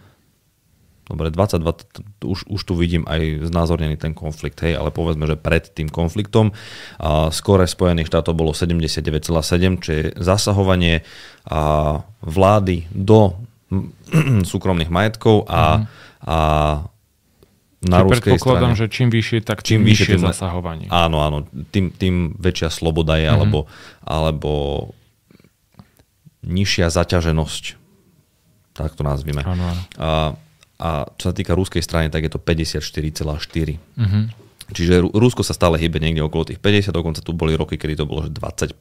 Dobre, 1.03 1.35
22, 1.35 2.25
už, 2.25 2.47
už 2.47 2.61
tu 2.63 2.73
vidím 2.79 3.03
aj 3.05 3.51
znázornený 3.51 3.99
ten 3.99 4.15
konflikt, 4.15 4.63
hej, 4.65 4.79
ale 4.79 4.95
povedzme, 4.95 5.27
že 5.27 5.35
pred 5.35 5.67
tým 5.67 5.91
konfliktom 5.91 6.55
a 7.03 7.29
skore 7.35 7.67
Spojených 7.67 8.07
štátov 8.07 8.33
bolo 8.33 8.55
79,7, 8.55 9.83
čo 9.83 9.91
je 9.93 10.05
zasahovanie 10.17 11.03
a 11.51 12.01
vlády 12.23 12.87
do 12.95 13.35
súkromných 14.53 14.95
majetkov 14.95 15.45
a, 15.51 15.83
mm. 15.83 15.85
a 16.23 16.39
na 17.83 17.99
Čiže 17.99 18.07
ruskej 18.07 18.39
predpokladám, 18.39 18.73
strane. 18.79 18.81
že 18.81 18.95
čím 18.95 19.09
vyššie, 19.11 19.39
tak 19.43 19.59
čím, 19.67 19.83
čím 19.83 19.91
vyššie 19.91 20.15
tým, 20.15 20.23
zasahovanie. 20.23 20.87
Áno, 20.87 21.19
áno, 21.19 21.39
tým, 21.75 21.91
tým 21.91 22.39
väčšia 22.39 22.71
sloboda 22.71 23.19
je, 23.19 23.27
mm-hmm. 23.27 23.35
alebo, 23.43 23.59
alebo 24.07 24.53
nižšia 26.47 26.95
zaťaženosť, 26.95 27.65
tak 28.79 28.95
to 28.95 29.03
nazvime. 29.03 29.43
Áno, 29.43 29.63
áno. 29.67 29.83
A, 29.99 30.11
a 30.79 30.91
čo 31.19 31.31
sa 31.31 31.35
týka 31.35 31.59
ruskej 31.59 31.83
strany, 31.83 32.07
tak 32.07 32.23
je 32.23 32.31
to 32.31 32.39
54,4. 32.39 33.79
Mm-hmm. 33.99 34.25
Čiže 34.71 35.03
Rusko 35.11 35.43
sa 35.43 35.57
stále 35.57 35.81
hýbe 35.83 35.99
niekde 35.99 36.23
okolo 36.23 36.47
tých 36.47 36.63
50, 36.63 36.95
dokonca 36.95 37.19
tu 37.19 37.35
boli 37.35 37.59
roky, 37.59 37.75
kedy 37.75 37.99
to 37.99 38.07
bolo 38.07 38.29
že 38.29 38.31
25, 38.31 38.79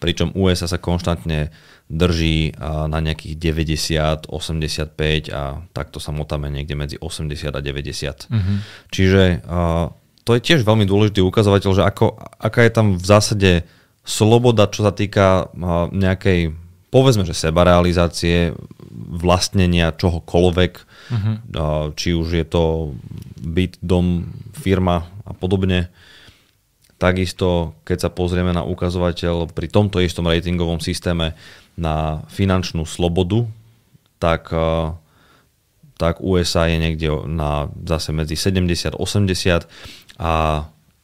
pričom 0.00 0.32
USA 0.32 0.64
sa 0.64 0.80
konštantne 0.80 1.52
drží 1.92 2.56
na 2.62 2.98
nejakých 3.04 3.36
90, 3.36 4.32
85 4.32 5.28
a 5.28 5.60
takto 5.76 6.00
sa 6.00 6.16
motáme 6.16 6.48
niekde 6.48 6.72
medzi 6.72 6.96
80 6.96 7.52
a 7.52 7.60
90. 7.60 8.32
Mm-hmm. 8.32 8.56
Čiže 8.88 9.22
to 10.22 10.30
je 10.38 10.40
tiež 10.40 10.64
veľmi 10.64 10.88
dôležitý 10.88 11.20
ukazovateľ, 11.20 11.70
že 11.76 11.82
ako, 11.84 12.16
aká 12.40 12.64
je 12.64 12.72
tam 12.72 12.86
v 12.96 13.04
zásade 13.04 13.52
sloboda, 14.06 14.70
čo 14.70 14.86
sa 14.86 14.94
týka 14.94 15.52
nejakej, 15.92 16.56
povedzme, 16.92 17.24
že 17.24 17.32
sebarealizácie, 17.32 18.52
vlastnenia 18.92 19.96
čohokoľvek, 19.96 20.72
uh-huh. 20.76 21.34
či 21.96 22.12
už 22.12 22.28
je 22.36 22.44
to 22.44 22.92
byt, 23.40 23.80
dom, 23.80 24.28
firma 24.52 25.08
a 25.24 25.32
podobne. 25.32 25.88
Takisto, 27.00 27.80
keď 27.88 27.98
sa 28.06 28.10
pozrieme 28.12 28.52
na 28.52 28.62
ukazovateľ 28.62 29.50
pri 29.50 29.66
tomto 29.72 30.04
istom 30.04 30.28
ratingovom 30.28 30.78
systéme 30.84 31.32
na 31.80 32.22
finančnú 32.28 32.84
slobodu, 32.84 33.48
tak, 34.20 34.52
tak 35.96 36.14
USA 36.20 36.68
je 36.68 36.76
niekde 36.78 37.08
na, 37.26 37.72
zase 37.88 38.12
medzi 38.12 38.36
70 38.36 39.00
80 39.00 39.66
a, 40.20 40.34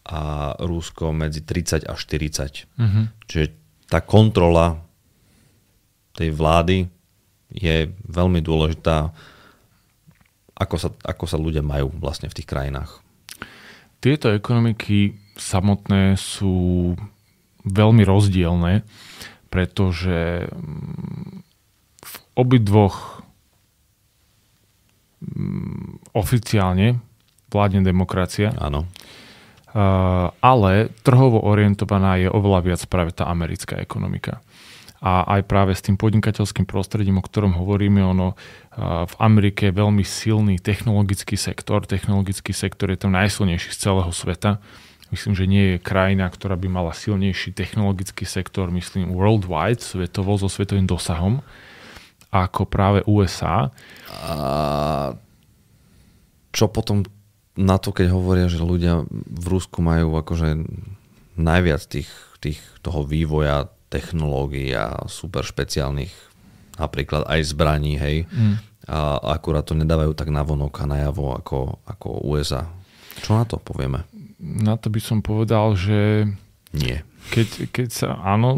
a 0.05 0.21
Rusko 0.61 1.17
medzi 1.17 1.43
30 1.43 1.89
a 1.89 1.97
40. 1.97 2.69
Uh-huh. 2.79 3.05
Čiže 3.27 3.47
tá 3.89 4.05
kontrola 4.05 4.88
tej 6.19 6.35
vlády 6.35 6.91
je 7.55 7.87
veľmi 8.11 8.43
dôležitá 8.43 9.15
ako 10.59 10.77
sa, 10.77 10.91
ako 11.07 11.25
sa 11.31 11.39
ľudia 11.39 11.63
majú 11.63 11.95
vlastne 12.03 12.27
v 12.27 12.37
tých 12.43 12.51
krajinách. 12.51 12.99
Tieto 14.03 14.35
ekonomiky 14.35 15.15
samotné 15.39 16.19
sú 16.19 16.95
veľmi 17.63 18.03
rozdielne, 18.03 18.83
pretože 19.55 20.51
mm, 20.51 21.47
v 22.03 22.15
obidvoch 22.35 23.23
mm, 25.23 26.11
oficiálne 26.19 26.99
vládne 27.49 27.81
demokracia. 27.87 28.51
Áno. 28.59 28.91
Ale 30.43 30.91
trhovo 31.05 31.45
orientovaná 31.45 32.17
je 32.19 32.27
oveľa 32.33 32.61
viac 32.65 32.81
práve 32.89 33.13
tá 33.13 33.29
americká 33.29 33.79
ekonomika 33.79 34.41
a 34.99 35.39
aj 35.39 35.47
práve 35.47 35.79
s 35.79 35.85
tým 35.87 35.95
podnikateľským 35.95 36.67
prostredím, 36.67 37.23
o 37.23 37.27
ktorom 37.27 37.55
hovoríme, 37.55 38.03
ono 38.03 38.35
v 39.07 39.15
Amerike 39.23 39.71
je 39.71 39.79
veľmi 39.79 40.03
silný 40.03 40.59
technologický 40.59 41.39
sektor. 41.39 41.87
Technologický 41.87 42.51
sektor 42.51 42.91
je 42.91 42.99
tam 42.99 43.15
najsilnejší 43.15 43.71
z 43.71 43.79
celého 43.79 44.11
sveta. 44.11 44.59
Myslím, 45.15 45.39
že 45.39 45.47
nie 45.47 45.65
je 45.73 45.77
krajina, 45.79 46.27
ktorá 46.29 46.59
by 46.59 46.69
mala 46.69 46.93
silnejší 46.93 47.55
technologický 47.55 48.27
sektor, 48.27 48.69
myslím 48.75 49.15
worldwide, 49.15 49.81
svetovo, 49.81 50.37
so 50.37 50.51
svetovým 50.51 50.85
dosahom, 50.85 51.41
ako 52.29 52.69
práve 52.69 53.01
USA. 53.09 53.73
A 54.11 55.17
čo 56.53 56.67
potom 56.69 57.07
na 57.57 57.79
to, 57.79 57.95
keď 57.95 58.13
hovoria, 58.13 58.51
že 58.51 58.61
ľudia 58.61 59.07
v 59.11 59.47
Rusku 59.47 59.79
majú 59.81 60.19
akože 60.19 60.59
najviac 61.39 61.83
tých, 61.87 62.11
tých 62.43 62.59
toho 62.83 63.07
vývoja 63.07 63.71
technológií 63.89 64.73
a 64.77 65.09
super 65.09 65.45
špeciálnych 65.45 66.29
napríklad 66.79 67.27
aj 67.27 67.41
zbraní, 67.53 67.99
hej. 67.99 68.25
Mm. 68.31 68.63
A 68.89 69.21
akurát 69.37 69.67
to 69.69 69.77
nedávajú 69.77 70.17
tak 70.17 70.33
navonok 70.33 70.73
a 70.81 70.85
najavo 70.89 71.37
ako, 71.37 71.83
ako 71.85 72.25
USA. 72.25 72.65
Čo 73.21 73.37
na 73.37 73.45
to 73.45 73.61
povieme? 73.61 74.07
Na 74.41 74.79
to 74.79 74.89
by 74.89 75.03
som 75.03 75.21
povedal, 75.21 75.75
že... 75.77 76.31
Nie. 76.73 77.05
Keď, 77.29 77.49
keď 77.69 77.89
sa, 77.93 78.09
áno, 78.25 78.57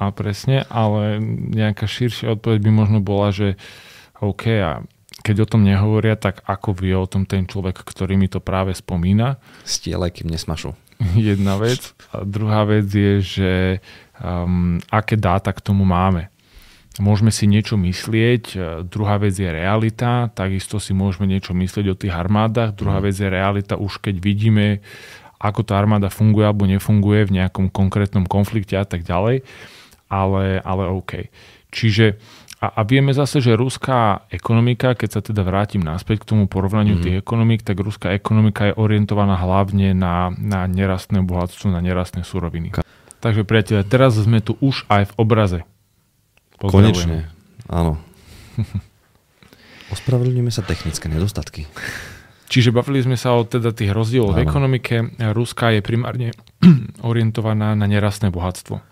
a 0.00 0.08
presne, 0.14 0.64
ale 0.72 1.20
nejaká 1.52 1.84
širšia 1.84 2.32
odpoveď 2.38 2.64
by 2.64 2.70
možno 2.72 2.98
bola, 3.04 3.28
že 3.34 3.60
OK, 4.24 4.44
a 4.62 4.80
keď 5.20 5.44
o 5.44 5.50
tom 5.50 5.68
nehovoria, 5.68 6.16
tak 6.16 6.40
ako 6.48 6.72
vie 6.80 6.96
o 6.96 7.04
tom 7.04 7.28
ten 7.28 7.44
človek, 7.44 7.84
ktorý 7.84 8.16
mi 8.16 8.30
to 8.32 8.40
práve 8.40 8.72
spomína? 8.72 9.36
Stielaj, 9.68 10.16
kým 10.16 10.32
nesmašu. 10.32 10.72
Jedna 11.16 11.60
vec. 11.60 11.92
A 12.16 12.24
druhá 12.24 12.64
vec 12.64 12.88
je, 12.88 13.20
že 13.20 13.52
um, 14.20 14.78
aké 14.92 15.16
dáta 15.16 15.50
k 15.50 15.64
tomu 15.64 15.88
máme. 15.88 16.28
Môžeme 17.00 17.32
si 17.32 17.48
niečo 17.48 17.80
myslieť, 17.80 18.44
e, 18.52 18.56
druhá 18.84 19.16
vec 19.16 19.32
je 19.32 19.46
realita, 19.46 20.28
takisto 20.36 20.76
si 20.82 20.92
môžeme 20.92 21.24
niečo 21.24 21.56
myslieť 21.56 21.86
o 21.88 21.96
tých 21.96 22.12
armádach, 22.12 22.76
druhá 22.76 23.00
mhm. 23.00 23.04
vec 23.08 23.14
je 23.16 23.28
realita 23.30 23.74
už 23.80 24.02
keď 24.04 24.20
vidíme, 24.20 24.84
ako 25.40 25.64
tá 25.64 25.80
armáda 25.80 26.12
funguje 26.12 26.44
alebo 26.44 26.68
nefunguje 26.68 27.24
v 27.24 27.34
nejakom 27.40 27.72
konkrétnom 27.72 28.28
konflikte 28.28 28.76
a 28.76 28.84
tak 28.84 29.06
ďalej, 29.06 29.46
ale, 30.12 30.60
ale 30.60 30.84
OK. 30.92 31.32
Čiže 31.72 32.20
a, 32.60 32.68
a 32.68 32.80
vieme 32.84 33.16
zase, 33.16 33.40
že 33.40 33.56
ruská 33.56 34.28
ekonomika, 34.28 34.92
keď 34.92 35.08
sa 35.08 35.20
teda 35.24 35.40
vrátim 35.40 35.80
naspäť 35.80 36.28
k 36.28 36.36
tomu 36.36 36.44
porovnaniu 36.44 37.00
mm-hmm. 37.00 37.06
tých 37.08 37.16
ekonomik, 37.24 37.64
tak 37.64 37.80
ruská 37.80 38.12
ekonomika 38.12 38.68
je 38.68 38.76
orientovaná 38.76 39.40
hlavne 39.40 39.96
na, 39.96 40.28
na 40.36 40.68
nerastné 40.68 41.24
bohatstvo, 41.24 41.72
na 41.72 41.80
nerastné 41.80 42.20
suroviny. 42.20 42.76
Takže 43.20 43.44
priateľe, 43.44 43.84
teraz 43.84 44.16
sme 44.16 44.40
tu 44.40 44.56
už 44.64 44.88
aj 44.88 45.12
v 45.12 45.16
obraze. 45.20 45.60
Konečne, 46.56 47.28
áno. 47.68 48.00
Ospravedlňujeme 49.94 50.52
sa 50.52 50.64
technické 50.64 51.08
nedostatky. 51.12 51.68
Čiže 52.50 52.74
bavili 52.74 52.98
sme 52.98 53.14
sa 53.14 53.38
o 53.38 53.46
teda 53.46 53.70
tých 53.70 53.94
rozdieloch 53.94 54.34
v 54.34 54.42
ekonomike. 54.42 55.14
Ruska 55.36 55.70
je 55.70 55.80
primárne 55.86 56.34
orientovaná 57.10 57.78
na 57.78 57.86
nerastné 57.86 58.34
bohatstvo 58.34 58.82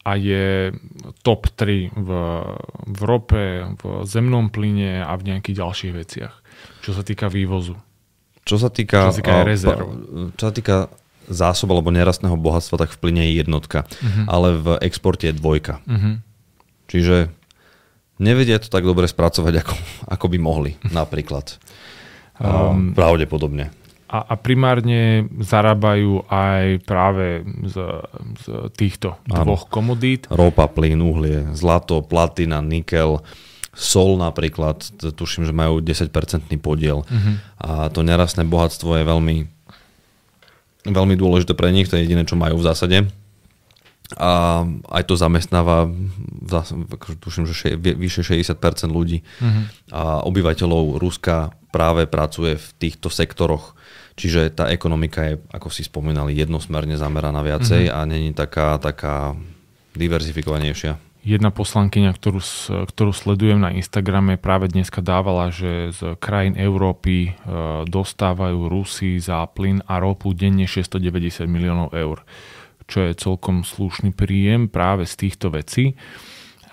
a 0.00 0.16
je 0.16 0.72
top 1.20 1.48
3 1.52 1.92
v, 1.92 2.10
v 2.88 3.00
rope, 3.04 3.44
v 3.76 3.82
zemnom 4.08 4.48
plyne 4.48 5.04
a 5.04 5.12
v 5.16 5.32
nejakých 5.32 5.60
ďalších 5.60 5.92
veciach, 5.92 6.34
čo 6.80 6.90
sa 6.96 7.04
týka 7.04 7.28
vývozu. 7.28 7.76
Čo 8.48 8.56
sa 8.56 8.72
týka, 8.72 9.12
čo 9.12 9.12
sa 9.12 9.18
týka, 9.20 9.44
rezerv. 9.44 9.86
čo 10.34 10.44
sa 10.48 10.52
týka 10.52 10.76
zásob 11.30 11.70
alebo 11.70 11.94
nerastného 11.94 12.34
bohatstva, 12.34 12.86
tak 12.86 12.90
v 12.92 12.98
plyne 12.98 13.22
je 13.30 13.40
jednotka, 13.40 13.86
uh-huh. 13.86 14.26
ale 14.26 14.58
v 14.58 14.66
exporte 14.82 15.30
je 15.30 15.38
dvojka. 15.38 15.78
Uh-huh. 15.86 16.18
Čiže 16.90 17.30
nevedia 18.18 18.58
to 18.58 18.68
tak 18.68 18.82
dobre 18.82 19.06
spracovať, 19.06 19.54
ako, 19.62 19.74
ako 20.10 20.26
by 20.26 20.38
mohli, 20.42 20.72
napríklad. 20.90 21.54
Um, 22.40 22.96
Pravdepodobne. 22.96 23.68
A, 24.08 24.32
a 24.32 24.34
primárne 24.40 25.28
zarábajú 25.44 26.24
aj 26.26 26.80
práve 26.88 27.44
z, 27.68 27.76
z 28.40 28.44
týchto 28.72 29.20
ano. 29.28 29.44
dvoch 29.44 29.68
komodít. 29.68 30.24
Ropa, 30.32 30.64
plyn, 30.66 31.04
uhlie, 31.04 31.52
zlato, 31.52 32.00
platina, 32.00 32.64
nikel, 32.64 33.20
sol 33.70 34.18
napríklad, 34.18 34.82
tuším, 35.14 35.46
že 35.46 35.54
majú 35.54 35.78
10-percentný 35.78 36.58
podiel. 36.58 37.06
Uh-huh. 37.06 37.34
A 37.60 37.92
to 37.92 38.02
nerastné 38.02 38.42
bohatstvo 38.48 38.98
je 38.98 39.04
veľmi 39.04 39.36
veľmi 40.86 41.14
dôležité 41.16 41.52
pre 41.52 41.68
nich, 41.74 41.88
to 41.88 41.96
je 41.96 42.04
jediné, 42.06 42.24
čo 42.24 42.40
majú 42.40 42.60
v 42.60 42.66
zásade. 42.66 42.98
a 44.18 44.64
aj 44.90 45.02
to 45.06 45.14
zamestnáva 45.14 45.86
tuším, 47.22 47.46
že 47.46 47.54
še, 47.54 47.68
vyše 47.78 48.26
60% 48.26 48.90
ľudí 48.90 49.22
uh-huh. 49.22 49.62
a 49.94 50.02
obyvateľov 50.26 50.98
Ruska 50.98 51.54
práve 51.70 52.10
pracuje 52.10 52.58
v 52.58 52.68
týchto 52.82 53.06
sektoroch. 53.06 53.78
Čiže 54.18 54.50
tá 54.50 54.66
ekonomika 54.68 55.22
je, 55.30 55.34
ako 55.54 55.70
si 55.70 55.86
spomínali, 55.86 56.34
jednosmerne 56.34 56.98
zameraná 56.98 57.40
viacej 57.46 57.86
uh-huh. 57.86 57.96
a 58.02 58.08
není 58.10 58.34
taká, 58.34 58.82
taká 58.82 59.38
diverzifikovanejšia. 59.94 61.09
Jedna 61.20 61.52
poslankyňa, 61.52 62.16
ktorú, 62.16 62.40
ktorú 62.88 63.12
sledujem 63.12 63.60
na 63.60 63.76
Instagrame, 63.76 64.40
práve 64.40 64.72
dneska 64.72 65.04
dávala, 65.04 65.52
že 65.52 65.92
z 65.92 66.16
krajín 66.16 66.56
Európy 66.56 67.28
e, 67.28 67.30
dostávajú 67.84 68.72
Rusi 68.72 69.20
za 69.20 69.44
plyn 69.52 69.84
a 69.84 70.00
ropu 70.00 70.32
denne 70.32 70.64
690 70.64 71.44
miliónov 71.44 71.92
eur 71.92 72.24
čo 72.90 73.06
je 73.06 73.14
celkom 73.14 73.62
slušný 73.62 74.10
príjem 74.10 74.66
práve 74.66 75.06
z 75.06 75.14
týchto 75.14 75.54
vecí. 75.54 75.94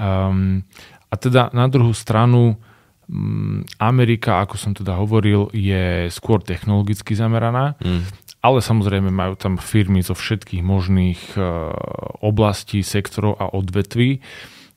Um, 0.01 0.66
a 1.08 1.16
teda 1.16 1.54
na 1.54 1.70
druhú 1.70 1.94
stranu 1.94 2.58
um, 3.06 3.62
Amerika, 3.77 4.42
ako 4.42 4.58
som 4.58 4.74
teda 4.74 4.98
hovoril, 4.98 5.54
je 5.54 6.10
skôr 6.10 6.42
technologicky 6.42 7.13
zameraná, 7.13 7.77
mm. 7.77 8.27
Ale 8.41 8.60
samozrejme 8.62 9.10
majú 9.10 9.34
tam 9.36 9.58
firmy 9.58 10.06
zo 10.06 10.13
všetkých 10.13 10.62
možných 10.62 11.22
uh, 11.36 11.74
oblastí, 12.22 12.86
sektorov 12.86 13.38
a 13.41 13.50
odvetví. 13.50 14.22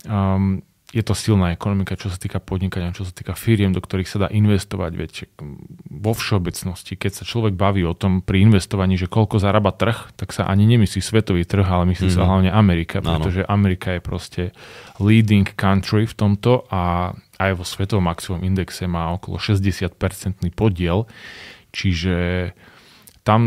Um, 0.09 0.65
je 0.91 1.07
to 1.07 1.15
silná 1.15 1.55
ekonomika, 1.55 1.95
čo 1.95 2.11
sa 2.11 2.19
týka 2.19 2.43
podnikania, 2.43 2.91
čo 2.91 3.07
sa 3.07 3.15
týka 3.15 3.39
firiem, 3.39 3.71
do 3.71 3.79
ktorých 3.79 4.11
sa 4.11 4.27
dá 4.27 4.29
investovať. 4.29 4.91
Viete, 4.99 5.23
vo 5.87 6.13
všeobecnosti, 6.19 6.99
keď 6.99 7.23
sa 7.23 7.25
človek 7.25 7.55
baví 7.55 7.87
o 7.87 7.95
tom 7.95 8.27
pri 8.27 8.43
investovaní, 8.43 8.99
že 8.99 9.07
koľko 9.07 9.39
zarába 9.39 9.71
trh, 9.71 10.11
tak 10.19 10.35
sa 10.35 10.51
ani 10.51 10.67
nemyslí 10.67 10.99
svetový 10.99 11.47
trh, 11.47 11.63
ale 11.63 11.95
myslí 11.95 12.11
mm-hmm. 12.11 12.19
sa 12.19 12.27
mhm. 12.27 12.29
hlavne 12.29 12.51
Amerika, 12.51 12.99
pretože 12.99 13.47
Amerika 13.47 13.95
je 13.95 14.01
proste 14.03 14.43
leading 14.99 15.47
country 15.55 16.11
v 16.11 16.15
tomto 16.19 16.67
a 16.75 17.15
aj 17.39 17.51
vo 17.55 17.63
svetovom 17.63 18.11
maximum 18.11 18.43
indexe 18.43 18.91
má 18.91 19.15
okolo 19.15 19.39
60-percentný 19.39 20.51
podiel, 20.51 21.07
čiže 21.71 22.51
tam 23.23 23.43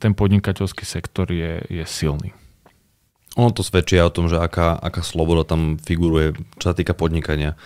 ten 0.00 0.16
podnikateľský 0.16 0.84
sektor 0.88 1.28
je, 1.28 1.60
je 1.68 1.84
silný. 1.84 2.32
Ono 3.34 3.50
to 3.50 3.66
svedčí 3.66 3.98
o 3.98 4.14
tom, 4.14 4.30
že 4.30 4.38
aká, 4.38 4.78
aká 4.78 5.02
sloboda 5.02 5.42
tam 5.42 5.76
figuruje, 5.76 6.38
čo 6.62 6.70
sa 6.70 6.74
týka 6.76 6.94
podnikania. 6.94 7.58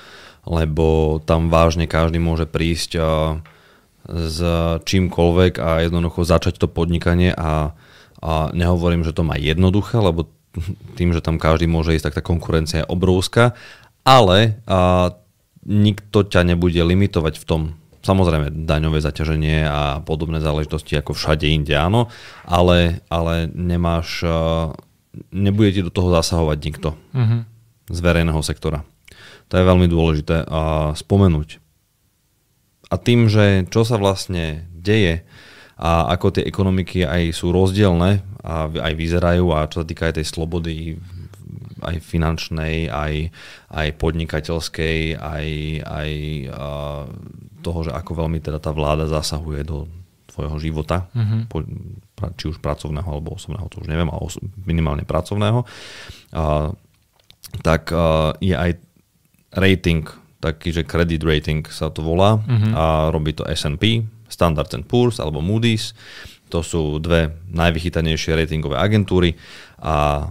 Lebo 0.48 1.20
tam 1.28 1.52
vážne 1.52 1.84
každý 1.84 2.16
môže 2.16 2.48
prísť 2.48 2.90
a, 2.96 3.08
s 4.08 4.38
čímkoľvek 4.88 5.60
a 5.60 5.84
jednoducho 5.84 6.24
začať 6.24 6.56
to 6.56 6.72
podnikanie 6.72 7.36
a, 7.36 7.76
a 8.24 8.32
nehovorím, 8.56 9.04
že 9.04 9.12
to 9.12 9.28
má 9.28 9.36
jednoduché, 9.36 10.00
lebo 10.00 10.32
tým, 10.96 11.12
že 11.12 11.20
tam 11.20 11.36
každý 11.36 11.68
môže 11.68 11.92
ísť, 11.92 12.08
tak 12.08 12.16
tá 12.16 12.22
konkurencia 12.24 12.82
je 12.82 12.88
obrovská, 12.88 13.52
ale 14.08 14.56
a, 14.64 15.12
nikto 15.68 16.24
ťa 16.24 16.48
nebude 16.48 16.80
limitovať 16.80 17.36
v 17.36 17.44
tom. 17.44 17.62
Samozrejme, 18.08 18.64
daňové 18.64 19.04
zaťaženie 19.04 19.68
a 19.68 20.00
podobné 20.00 20.40
záležitosti 20.40 20.96
ako 20.96 21.12
všade 21.12 21.44
inde, 21.44 21.76
áno, 21.76 22.08
ale, 22.48 23.04
ale 23.12 23.44
nemáš 23.52 24.24
nebude 25.32 25.70
ti 25.74 25.80
do 25.84 25.92
toho 25.92 26.12
zasahovať 26.14 26.58
nikto 26.62 26.88
uh-huh. 26.94 27.44
z 27.90 27.98
verejného 28.00 28.40
sektora. 28.40 28.84
To 29.48 29.56
je 29.56 29.64
veľmi 29.64 29.88
dôležité 29.88 30.44
a 30.44 30.92
spomenúť. 30.92 31.60
A 32.88 32.94
tým, 32.96 33.28
že 33.28 33.68
čo 33.68 33.84
sa 33.84 34.00
vlastne 34.00 34.68
deje 34.72 35.24
a 35.76 36.08
ako 36.12 36.40
tie 36.40 36.44
ekonomiky 36.48 37.04
aj 37.04 37.36
sú 37.36 37.52
rozdielne 37.52 38.24
a 38.40 38.68
aj 38.68 38.92
vyzerajú 38.96 39.52
a 39.52 39.68
čo 39.68 39.84
sa 39.84 39.86
týka 39.88 40.08
aj 40.08 40.20
tej 40.20 40.26
slobody 40.26 40.76
aj 41.78 42.02
finančnej, 42.02 42.90
aj, 42.90 43.30
aj 43.70 43.88
podnikateľskej, 44.02 45.14
aj, 45.14 45.46
aj 45.86 46.10
a, 46.50 46.68
toho, 47.62 47.86
že 47.86 47.92
ako 47.92 48.24
veľmi 48.24 48.38
teda 48.38 48.62
tá 48.62 48.70
vláda 48.70 49.10
zasahuje 49.10 49.66
do 49.66 49.90
svojho 50.28 50.56
života, 50.62 51.10
uh-huh. 51.10 51.50
po, 51.50 51.66
či 52.38 52.52
už 52.52 52.62
pracovného 52.62 53.08
alebo 53.08 53.34
osobného, 53.34 53.66
to 53.72 53.82
už 53.82 53.90
neviem, 53.90 54.06
ale 54.06 54.30
minimálne 54.62 55.02
pracovného, 55.02 55.66
a, 56.34 56.70
tak 57.64 57.90
a, 57.90 58.36
je 58.38 58.54
aj 58.54 58.78
rating, 59.58 60.06
taký, 60.38 60.70
že 60.70 60.86
credit 60.86 61.26
rating 61.26 61.66
sa 61.66 61.90
to 61.90 62.06
volá 62.06 62.38
uh-huh. 62.38 62.72
a 62.76 62.84
robí 63.10 63.34
to 63.34 63.42
S&P, 63.50 64.06
Standard 64.30 64.70
Poor's 64.86 65.18
alebo 65.18 65.42
Moody's. 65.42 65.96
To 66.48 66.64
sú 66.64 66.96
dve 67.02 67.44
najvychytanejšie 67.52 68.32
ratingové 68.32 68.80
agentúry 68.80 69.36
a 69.80 70.28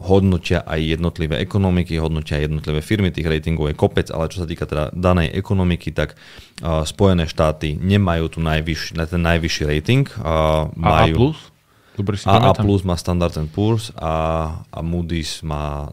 hodnotia 0.00 0.64
aj 0.64 0.96
jednotlivé 0.96 1.36
ekonomiky, 1.44 2.00
hodnotia 2.00 2.40
aj 2.40 2.48
jednotlivé 2.48 2.80
firmy, 2.80 3.12
tých 3.12 3.28
ratingov 3.28 3.68
je 3.68 3.76
kopec, 3.76 4.08
ale 4.08 4.32
čo 4.32 4.42
sa 4.42 4.48
týka 4.48 4.64
teda 4.64 4.88
danej 4.96 5.28
ekonomiky, 5.36 5.92
tak 5.92 6.16
uh, 6.16 6.82
Spojené 6.88 7.28
štáty 7.28 7.76
nemajú 7.76 8.32
tu 8.32 8.38
najvyš, 8.40 8.96
ten 8.96 9.20
najvyšší 9.20 9.62
rating. 9.68 10.08
Uh, 10.16 10.72
majú, 10.72 11.36
A+? 11.36 12.00
Dobre 12.00 12.16
si 12.16 12.24
AA 12.24 12.56
plus 12.56 12.80
má 12.80 12.96
Standard 12.96 13.36
Poor's 13.52 13.92
a, 13.92 14.64
a 14.72 14.78
Moody's 14.80 15.44
má 15.44 15.92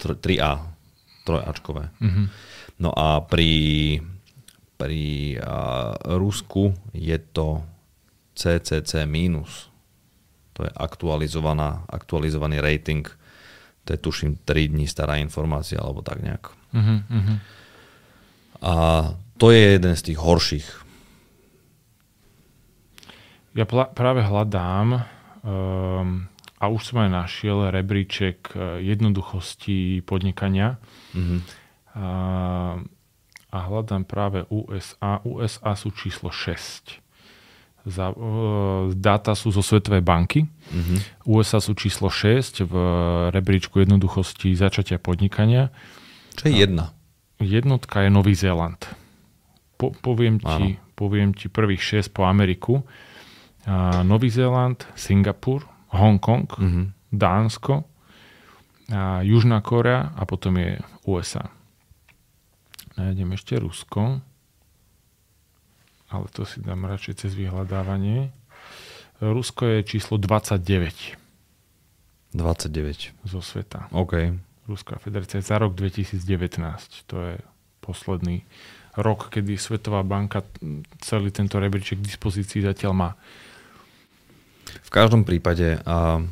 3A, 0.00 0.72
trojačkové. 1.28 1.92
Mm-hmm. 2.00 2.26
No 2.80 2.90
a 2.96 3.20
pri, 3.20 4.00
pri 4.80 5.36
uh, 5.36 5.92
Rusku 6.16 6.72
je 6.96 7.20
to 7.36 7.60
CCC 8.32 9.04
minus. 9.04 9.68
To 10.56 10.64
je 10.64 10.72
aktualizovaná, 10.72 11.84
aktualizovaný 11.92 12.64
rating 12.64 13.04
to 13.84 13.92
je 13.92 13.98
tuším 13.98 14.38
3 14.44 14.68
dní 14.68 14.86
stará 14.86 15.18
informácia, 15.18 15.82
alebo 15.82 16.02
tak 16.02 16.22
nejak. 16.22 16.54
Uh-huh, 16.72 16.98
uh-huh. 17.02 17.36
A 18.62 18.74
to 19.38 19.50
je 19.50 19.76
jeden 19.78 19.94
z 19.98 20.02
tých 20.02 20.18
horších. 20.22 20.68
Ja 23.52 23.66
pl- 23.68 23.90
práve 23.92 24.22
hľadám 24.24 25.04
um, 25.42 26.30
a 26.56 26.64
už 26.70 26.82
som 26.94 27.04
aj 27.04 27.10
našiel 27.10 27.74
rebríček 27.74 28.54
uh, 28.54 28.78
jednoduchosti 28.78 30.00
podnikania. 30.06 30.78
Uh-huh. 31.12 31.42
A, 31.92 32.08
a 33.52 33.58
hľadám 33.68 34.08
práve 34.08 34.46
USA. 34.48 35.20
USA 35.26 35.74
sú 35.76 35.92
číslo 35.92 36.30
6 36.30 37.02
za, 37.82 38.14
uh, 38.14 38.94
dáta 38.94 39.34
sú 39.34 39.50
zo 39.50 39.62
Svetovej 39.62 40.02
banky. 40.06 40.46
Uh-huh. 40.46 40.98
USA 41.38 41.58
sú 41.58 41.74
číslo 41.74 42.08
6 42.08 42.62
v 42.66 42.74
rebríčku 43.34 43.82
jednoduchosti 43.82 44.54
začatia 44.54 45.02
podnikania. 45.02 45.74
Čo 46.38 46.48
je 46.48 46.62
jedna? 46.62 46.94
Jednotka 47.42 48.06
je 48.06 48.10
Nový 48.10 48.38
Zéland. 48.38 48.78
Po, 49.76 49.90
poviem, 49.90 50.38
ti, 50.38 50.78
poviem 50.94 51.34
ti 51.34 51.50
prvých 51.50 52.06
6 52.06 52.14
po 52.14 52.24
Ameriku. 52.30 52.86
Uh, 53.66 54.06
Nový 54.06 54.30
Zéland, 54.30 54.86
Singapur, 54.94 55.66
Hongkong, 55.90 56.48
uh-huh. 56.54 56.86
Dánsko, 57.10 57.92
a 58.92 59.24
Južná 59.24 59.64
Korea 59.64 60.12
a 60.12 60.22
potom 60.28 60.58
je 60.60 60.76
USA. 61.08 61.48
Nájdem 63.00 63.32
ešte 63.32 63.56
Rusko 63.56 64.20
ale 66.12 66.28
to 66.28 66.44
si 66.44 66.60
dám 66.60 66.84
radšej 66.84 67.24
cez 67.24 67.32
vyhľadávanie. 67.32 68.28
Rusko 69.24 69.66
je 69.66 69.78
číslo 69.86 70.20
29. 70.20 71.16
29. 72.36 73.12
Zo 73.24 73.40
sveta. 73.40 73.88
OK. 73.96 74.36
Ruská 74.68 75.00
federácia 75.00 75.40
za 75.42 75.56
rok 75.58 75.74
2019. 75.74 76.22
To 77.08 77.16
je 77.32 77.36
posledný 77.82 78.44
rok, 78.94 79.32
kedy 79.32 79.56
Svetová 79.56 80.04
banka 80.04 80.44
celý 81.00 81.32
tento 81.32 81.56
rebríček 81.56 81.98
k 81.98 82.08
dispozícii 82.08 82.60
zatiaľ 82.62 82.92
má. 82.92 83.10
V 84.84 84.90
každom 84.92 85.24
prípade 85.26 85.80
a 85.82 86.22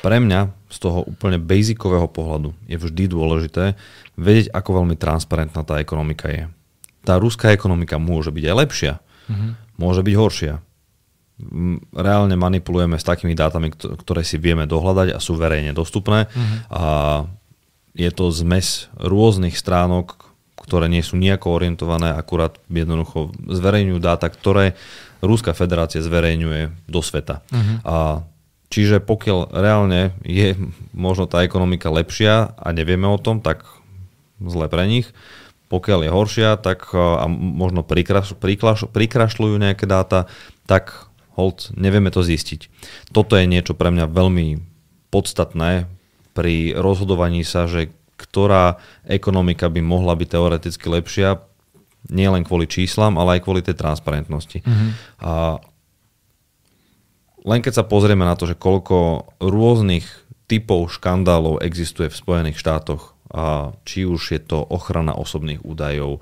pre 0.00 0.16
mňa 0.16 0.48
z 0.72 0.76
toho 0.80 1.04
úplne 1.04 1.36
basicového 1.36 2.08
pohľadu 2.08 2.56
je 2.64 2.76
vždy 2.80 3.04
dôležité 3.10 3.76
vedieť, 4.16 4.48
ako 4.56 4.82
veľmi 4.82 4.96
transparentná 4.96 5.60
tá 5.60 5.76
ekonomika 5.76 6.32
je 6.32 6.48
tá 7.04 7.16
ruská 7.16 7.52
ekonomika 7.52 7.96
môže 7.96 8.28
byť 8.32 8.44
aj 8.44 8.56
lepšia, 8.56 8.92
uh-huh. 9.00 9.50
môže 9.80 10.04
byť 10.04 10.14
horšia. 10.16 10.54
Reálne 11.96 12.36
manipulujeme 12.36 13.00
s 13.00 13.08
takými 13.08 13.32
dátami, 13.32 13.72
ktoré 13.72 14.20
si 14.20 14.36
vieme 14.36 14.68
dohľadať 14.68 15.16
a 15.16 15.18
sú 15.24 15.40
verejne 15.40 15.72
dostupné. 15.72 16.28
Uh-huh. 16.28 16.58
A 16.68 16.82
je 17.96 18.10
to 18.12 18.28
zmes 18.28 18.92
rôznych 19.00 19.56
stránok, 19.56 20.30
ktoré 20.60 20.86
nie 20.92 21.00
sú 21.00 21.16
nejako 21.16 21.56
orientované, 21.56 22.12
akurát 22.12 22.60
jednoducho 22.68 23.32
zverejňujú 23.48 23.98
dáta, 23.98 24.28
ktoré 24.28 24.76
Ruská 25.20 25.52
federácia 25.52 26.00
zverejňuje 26.00 26.88
do 26.88 27.00
sveta. 27.04 27.44
Uh-huh. 27.52 27.76
A 27.84 27.96
čiže 28.72 29.04
pokiaľ 29.04 29.52
reálne 29.52 30.16
je 30.24 30.56
možno 30.96 31.28
tá 31.28 31.44
ekonomika 31.44 31.92
lepšia 31.92 32.56
a 32.56 32.66
nevieme 32.72 33.04
o 33.04 33.20
tom, 33.20 33.44
tak 33.44 33.68
zle 34.40 34.64
pre 34.72 34.88
nich, 34.88 35.12
pokiaľ 35.70 36.00
je 36.04 36.10
horšia, 36.10 36.50
tak 36.58 36.90
a 36.92 37.30
možno 37.30 37.86
prikraš, 37.86 38.34
prikraš, 38.34 38.90
prikrašľujú 38.90 39.54
nejaké 39.54 39.86
dáta, 39.86 40.26
tak 40.66 41.06
hold, 41.38 41.70
nevieme 41.78 42.10
to 42.10 42.26
zistiť. 42.26 42.66
Toto 43.14 43.38
je 43.38 43.46
niečo 43.46 43.78
pre 43.78 43.94
mňa 43.94 44.10
veľmi 44.10 44.58
podstatné 45.14 45.86
pri 46.34 46.74
rozhodovaní 46.74 47.46
sa, 47.46 47.70
že 47.70 47.94
ktorá 48.18 48.82
ekonomika 49.08 49.72
by 49.72 49.80
mohla 49.80 50.12
byť 50.12 50.28
teoreticky 50.28 50.86
lepšia, 50.90 51.40
nie 52.12 52.28
len 52.28 52.44
kvôli 52.44 52.68
číslam, 52.68 53.16
ale 53.16 53.38
aj 53.38 53.44
kvôli 53.46 53.64
tej 53.64 53.76
transparentnosti. 53.78 54.60
Mm-hmm. 54.60 54.90
A 55.24 55.60
len 57.44 57.60
keď 57.64 57.80
sa 57.80 57.84
pozrieme 57.88 58.24
na 58.24 58.36
to, 58.36 58.44
že 58.44 58.58
koľko 58.58 59.30
rôznych 59.40 60.04
typov 60.50 60.92
škandálov 60.92 61.62
existuje 61.64 62.12
v 62.12 62.18
Spojených 62.18 62.60
štátoch, 62.60 63.16
či 63.86 64.02
už 64.02 64.20
je 64.34 64.40
to 64.42 64.58
ochrana 64.58 65.14
osobných 65.14 65.62
údajov, 65.62 66.18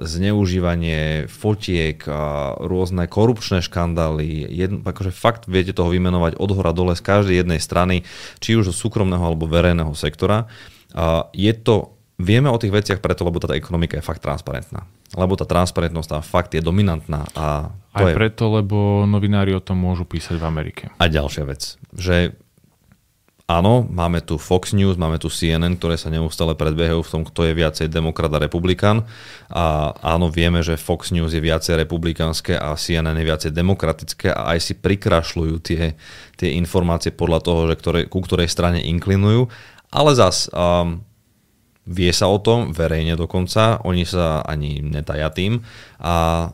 zneužívanie 0.00 1.24
fotiek, 1.32 1.96
rôzne 2.60 3.08
korupčné 3.08 3.64
škandály. 3.64 4.44
Jedn, 4.52 4.84
akože 4.84 5.12
fakt 5.16 5.48
viete 5.48 5.72
toho 5.72 5.88
vymenovať 5.88 6.36
od 6.36 6.50
hora 6.52 6.76
dole 6.76 6.92
z 6.92 7.02
každej 7.04 7.40
jednej 7.40 7.60
strany, 7.60 8.04
či 8.40 8.60
už 8.60 8.68
zo 8.68 8.74
súkromného 8.76 9.24
alebo 9.24 9.48
verejného 9.48 9.96
sektora. 9.96 10.48
Je 11.32 11.52
to, 11.56 11.96
vieme 12.20 12.52
o 12.52 12.60
tých 12.60 12.72
veciach 12.72 13.00
preto, 13.00 13.24
lebo 13.24 13.40
tá 13.40 13.56
ekonomika 13.56 13.96
je 13.96 14.04
fakt 14.04 14.20
transparentná. 14.20 14.84
Lebo 15.16 15.40
tá 15.40 15.48
transparentnosť 15.48 16.08
tam 16.08 16.22
fakt 16.22 16.52
je 16.52 16.62
dominantná. 16.62 17.24
A 17.32 17.72
to 17.96 18.04
Aj 18.06 18.12
je... 18.12 18.14
preto, 18.14 18.46
lebo 18.52 19.08
novinári 19.08 19.56
o 19.56 19.64
tom 19.64 19.80
môžu 19.80 20.04
písať 20.06 20.38
v 20.38 20.44
Amerike. 20.44 20.84
A 21.00 21.10
ďalšia 21.10 21.48
vec, 21.48 21.80
že 21.96 22.38
áno, 23.50 23.82
máme 23.90 24.22
tu 24.22 24.38
Fox 24.38 24.70
News, 24.70 24.94
máme 24.94 25.18
tu 25.18 25.26
CNN, 25.26 25.74
ktoré 25.74 25.98
sa 25.98 26.06
neustále 26.06 26.54
predbiehajú 26.54 27.02
v 27.02 27.12
tom, 27.12 27.22
kto 27.26 27.50
je 27.50 27.58
viacej 27.58 27.90
demokrat 27.90 28.30
a 28.30 28.38
republikán. 28.38 29.02
A 29.50 29.90
áno, 29.98 30.30
vieme, 30.30 30.62
že 30.62 30.78
Fox 30.78 31.10
News 31.10 31.34
je 31.34 31.42
viacej 31.42 31.82
republikánske 31.82 32.54
a 32.54 32.78
CNN 32.78 33.18
je 33.18 33.26
viacej 33.26 33.50
demokratické 33.50 34.30
a 34.30 34.54
aj 34.54 34.58
si 34.62 34.74
prikrašľujú 34.78 35.56
tie, 35.66 35.98
tie 36.38 36.50
informácie 36.54 37.10
podľa 37.10 37.40
toho, 37.42 37.60
že 37.66 37.74
ktoré, 37.74 38.00
ku 38.06 38.22
ktorej 38.22 38.46
strane 38.46 38.78
inklinujú. 38.86 39.50
Ale 39.90 40.14
zas, 40.14 40.46
um, 40.54 41.02
vie 41.90 42.12
sa 42.14 42.30
o 42.30 42.38
tom, 42.38 42.70
verejne 42.70 43.18
dokonca, 43.18 43.82
oni 43.82 44.06
sa 44.06 44.46
ani 44.46 44.78
netaja 44.78 45.26
tým. 45.34 45.66
A 45.98 46.46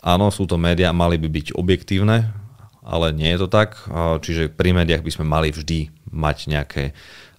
áno, 0.00 0.32
sú 0.32 0.48
to 0.48 0.56
médiá, 0.56 0.96
mali 0.96 1.20
by 1.20 1.28
byť 1.28 1.46
objektívne, 1.52 2.32
ale 2.80 3.12
nie 3.12 3.28
je 3.36 3.44
to 3.44 3.48
tak. 3.52 3.76
Čiže 4.24 4.56
pri 4.56 4.72
médiách 4.72 5.04
by 5.04 5.12
sme 5.12 5.26
mali 5.28 5.52
vždy 5.52 5.99
mať 6.10 6.38
nejaké 6.50 6.84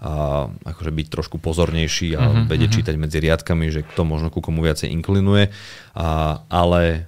a 0.01 0.49
akože 0.49 0.89
byť 0.89 1.07
trošku 1.13 1.38
pozornejší 1.38 2.17
a 2.17 2.25
uh-huh, 2.25 2.49
vedieť 2.49 2.69
uh-huh. 2.73 2.77
čítať 2.81 2.95
medzi 2.97 3.21
riadkami, 3.21 3.69
že 3.69 3.86
kto 3.86 4.01
možno 4.01 4.34
ku 4.34 4.41
komu 4.41 4.65
viacej 4.65 4.89
inklinuje. 4.89 5.53
A, 5.93 6.41
ale 6.49 7.05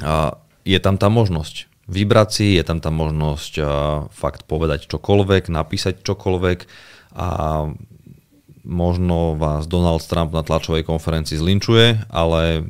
a, 0.00 0.40
je 0.64 0.78
tam 0.80 0.96
tá 0.96 1.12
možnosť 1.12 1.68
vybrať 1.84 2.28
si, 2.32 2.46
je 2.56 2.64
tam 2.64 2.80
tá 2.80 2.88
možnosť 2.88 3.52
a, 3.60 3.64
fakt 4.08 4.48
povedať 4.48 4.88
čokoľvek, 4.88 5.52
napísať 5.52 6.00
čokoľvek 6.00 6.58
a 7.12 7.28
možno 8.64 9.36
vás 9.36 9.68
Donald 9.68 10.00
Trump 10.08 10.32
na 10.32 10.40
tlačovej 10.40 10.80
konferencii 10.88 11.36
zlinčuje, 11.36 12.08
ale 12.08 12.64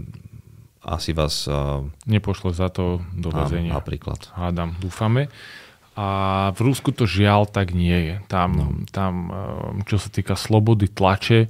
asi 0.86 1.14
vás... 1.14 1.50
Uh, 1.50 1.86
Nepošle 2.06 2.54
za 2.54 2.70
to 2.70 3.02
do 3.10 3.34
väzenia. 3.34 3.74
Napríklad. 3.74 4.30
Hádam, 4.38 4.78
dúfame. 4.78 5.26
A 5.96 6.06
v 6.52 6.60
Rusku 6.60 6.92
to 6.92 7.08
žiaľ 7.08 7.48
tak 7.48 7.72
nie 7.72 7.96
je. 8.12 8.16
Tam, 8.28 8.50
no. 8.52 8.66
tam 8.92 9.32
čo 9.88 9.96
sa 9.96 10.12
týka 10.12 10.36
slobody 10.36 10.92
tlače, 10.92 11.48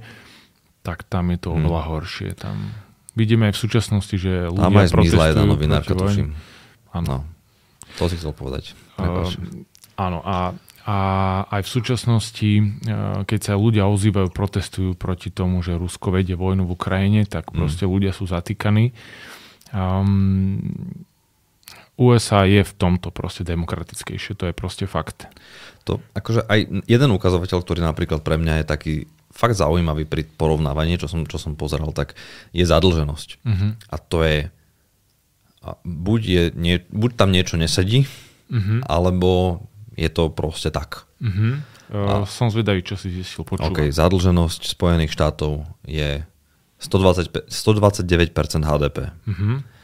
tak 0.87 1.03
tam 1.03 1.35
je 1.35 1.37
to 1.43 1.51
hmm. 1.51 1.67
oveľa 1.67 1.81
horšie. 1.91 2.31
Tam 2.39 2.71
vidíme 3.11 3.51
aj 3.51 3.59
v 3.59 3.61
súčasnosti, 3.67 4.15
že 4.15 4.47
ľudia 4.47 4.71
tam 4.71 4.79
aj 4.79 4.89
zmizla 4.95 5.23
jedna 5.35 5.45
novinárka, 5.45 5.93
tuším. 5.93 6.31
Áno. 6.95 7.07
No, 7.07 7.17
to 7.99 8.07
si 8.07 8.15
chcel 8.15 8.31
povedať. 8.31 8.71
Uh, 8.95 9.27
áno, 9.99 10.23
a 10.23 10.55
a 10.87 10.97
aj 11.51 11.67
v 11.67 11.69
súčasnosti, 11.69 12.51
e, 12.55 12.63
keď 13.27 13.39
sa 13.43 13.59
ľudia 13.59 13.91
ozývajú, 13.91 14.31
protestujú 14.31 14.95
proti 14.95 15.27
tomu, 15.35 15.59
že 15.59 15.75
Rusko 15.75 16.15
vedie 16.15 16.39
vojnu 16.39 16.63
v 16.63 16.79
Ukrajine, 16.79 17.27
tak 17.27 17.51
mm. 17.51 17.59
proste 17.59 17.83
mm. 17.83 17.91
ľudia 17.91 18.11
sú 18.15 18.23
zatýkaní. 18.23 18.95
Um, 19.75 20.63
USA 21.97 22.45
je 22.45 22.61
v 22.61 22.73
tomto 22.77 23.09
proste 23.09 23.41
demokratickejšie, 23.41 24.37
to 24.37 24.49
je 24.49 24.53
proste 24.53 24.85
fakt. 24.85 25.25
To, 25.89 25.97
akože 26.13 26.45
aj 26.45 26.85
jeden 26.85 27.09
ukazovateľ, 27.09 27.57
ktorý 27.65 27.81
napríklad 27.81 28.21
pre 28.21 28.37
mňa 28.37 28.61
je 28.61 28.65
taký 28.65 28.93
fakt 29.33 29.57
zaujímavý 29.57 30.05
pri 30.05 30.25
porovnávaní, 30.25 31.01
čo 31.01 31.09
som, 31.09 31.25
čo 31.25 31.41
som 31.41 31.57
pozeral, 31.57 31.93
tak 31.93 32.13
je 32.53 32.65
zadlženosť. 32.65 33.29
Mm-hmm. 33.45 33.71
A 33.89 33.95
to 34.01 34.17
je, 34.25 34.37
buď, 35.85 36.21
je 36.21 36.43
nie, 36.57 36.75
buď 36.89 37.11
tam 37.17 37.29
niečo 37.29 37.57
nesedí, 37.57 38.05
mm-hmm. 38.49 38.85
alebo 38.85 39.61
je 39.97 40.09
to 40.09 40.29
proste 40.29 40.73
tak. 40.73 41.05
Mm-hmm. 41.21 41.53
Uh, 41.93 42.25
a, 42.25 42.29
som 42.29 42.49
zvedavý, 42.49 42.85
čo 42.85 42.93
si 42.93 43.09
zistil. 43.13 43.41
Počúva. 43.41 43.73
OK, 43.73 43.89
zadlženosť 43.89 44.69
Spojených 44.73 45.13
štátov 45.13 45.65
je 45.85 46.21
120, 46.77 47.49
129% 47.49 48.33
HDP. 48.61 48.97
Mm-hmm. 49.25 49.76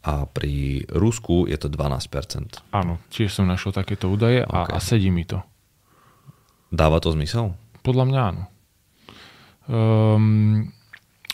A 0.00 0.24
pri 0.24 0.88
Rusku 0.88 1.44
je 1.44 1.60
to 1.60 1.68
12%. 1.68 2.64
Áno, 2.72 2.96
tiež 3.12 3.36
som 3.36 3.44
našiel 3.44 3.76
takéto 3.76 4.08
údaje 4.08 4.40
a, 4.40 4.64
okay. 4.64 4.72
a 4.72 4.78
sedí 4.80 5.12
mi 5.12 5.28
to. 5.28 5.44
Dáva 6.72 7.02
to 7.04 7.12
zmysel? 7.12 7.52
Podľa 7.84 8.04
mňa 8.08 8.20
áno. 8.20 8.42
Um, 9.70 10.72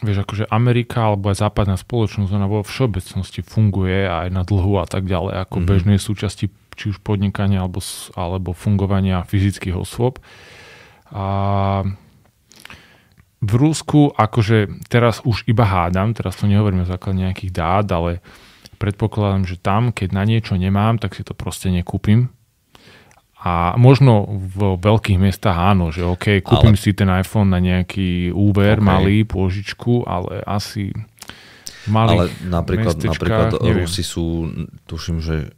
vieš, 0.03 0.27
akože 0.27 0.51
Amerika 0.51 1.09
alebo 1.09 1.31
aj 1.31 1.47
západná 1.47 1.79
spoločnosť, 1.79 2.33
ona 2.35 2.51
vo 2.51 2.67
všeobecnosti 2.67 3.41
funguje 3.47 4.05
aj 4.05 4.29
na 4.35 4.43
dlhu 4.43 4.83
a 4.83 4.87
tak 4.89 5.07
ďalej, 5.07 5.47
ako 5.47 5.57
mm-hmm. 5.63 5.71
bežnej 5.71 5.99
súčasti 6.03 6.51
či 6.77 6.93
už 6.93 7.01
podnikania 7.01 7.65
alebo, 7.65 7.81
alebo 8.19 8.53
fungovania 8.53 9.25
fyzických 9.25 9.79
osôb. 9.79 10.21
A 11.15 11.87
v 13.41 13.53
Rusku, 13.57 14.13
akože 14.13 14.89
teraz 14.91 15.25
už 15.25 15.47
iba 15.49 15.65
hádam, 15.65 16.13
teraz 16.13 16.37
to 16.37 16.49
nehovorím 16.49 16.85
o 16.85 16.91
základe 16.91 17.21
nejakých 17.21 17.53
dát, 17.53 17.87
ale 17.93 18.21
predpokladám, 18.77 19.45
že 19.49 19.57
tam, 19.59 19.91
keď 19.91 20.09
na 20.13 20.25
niečo 20.29 20.55
nemám, 20.55 21.01
tak 21.01 21.17
si 21.17 21.25
to 21.25 21.33
proste 21.33 21.73
nekúpim. 21.73 22.31
A 23.47 23.79
možno 23.79 24.27
v 24.27 24.75
veľkých 24.81 25.23
mestách 25.23 25.55
áno, 25.55 25.95
že 25.95 26.03
OK, 26.03 26.41
kúpim 26.43 26.75
ale... 26.75 26.83
si 26.83 26.97
ten 26.97 27.07
iPhone 27.07 27.53
na 27.53 27.61
nejaký 27.63 28.35
úver, 28.35 28.81
okay. 28.81 28.89
malý, 28.89 29.17
pôžičku, 29.23 30.03
ale 30.09 30.43
asi 30.43 30.91
malých 31.87 32.19
Ale 32.19 32.27
napríklad, 32.51 32.97
napríklad 32.99 33.51
Rusi 33.63 34.03
sú, 34.03 34.51
tuším, 34.91 35.23
že 35.23 35.55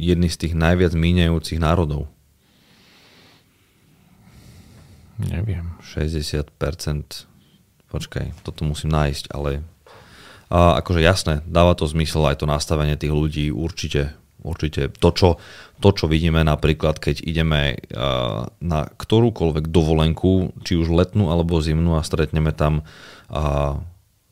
jedný 0.00 0.32
z 0.32 0.46
tých 0.46 0.54
najviac 0.56 0.96
míňajúcich 0.96 1.60
národov. 1.60 2.08
Neviem. 5.20 5.78
60%. 5.84 6.50
Počkaj, 7.92 8.26
toto 8.42 8.66
musím 8.66 8.90
nájsť, 8.90 9.30
ale 9.30 9.62
a 10.52 10.80
akože 10.80 11.00
jasné, 11.00 11.34
dáva 11.48 11.72
to 11.76 11.88
zmysel 11.88 12.24
aj 12.28 12.44
to 12.44 12.46
nastavenie 12.46 12.96
tých 12.96 13.12
ľudí, 13.12 13.48
určite, 13.48 14.12
určite. 14.44 14.92
To, 15.00 15.08
čo, 15.10 15.28
to, 15.80 15.88
čo 15.92 16.04
vidíme 16.06 16.44
napríklad, 16.44 17.00
keď 17.00 17.24
ideme 17.24 17.80
na 18.60 18.80
ktorúkoľvek 18.88 19.72
dovolenku, 19.72 20.52
či 20.62 20.76
už 20.76 20.92
letnú 20.92 21.32
alebo 21.32 21.64
zimnú 21.64 21.96
a 21.96 22.06
stretneme 22.06 22.52
tam 22.52 22.84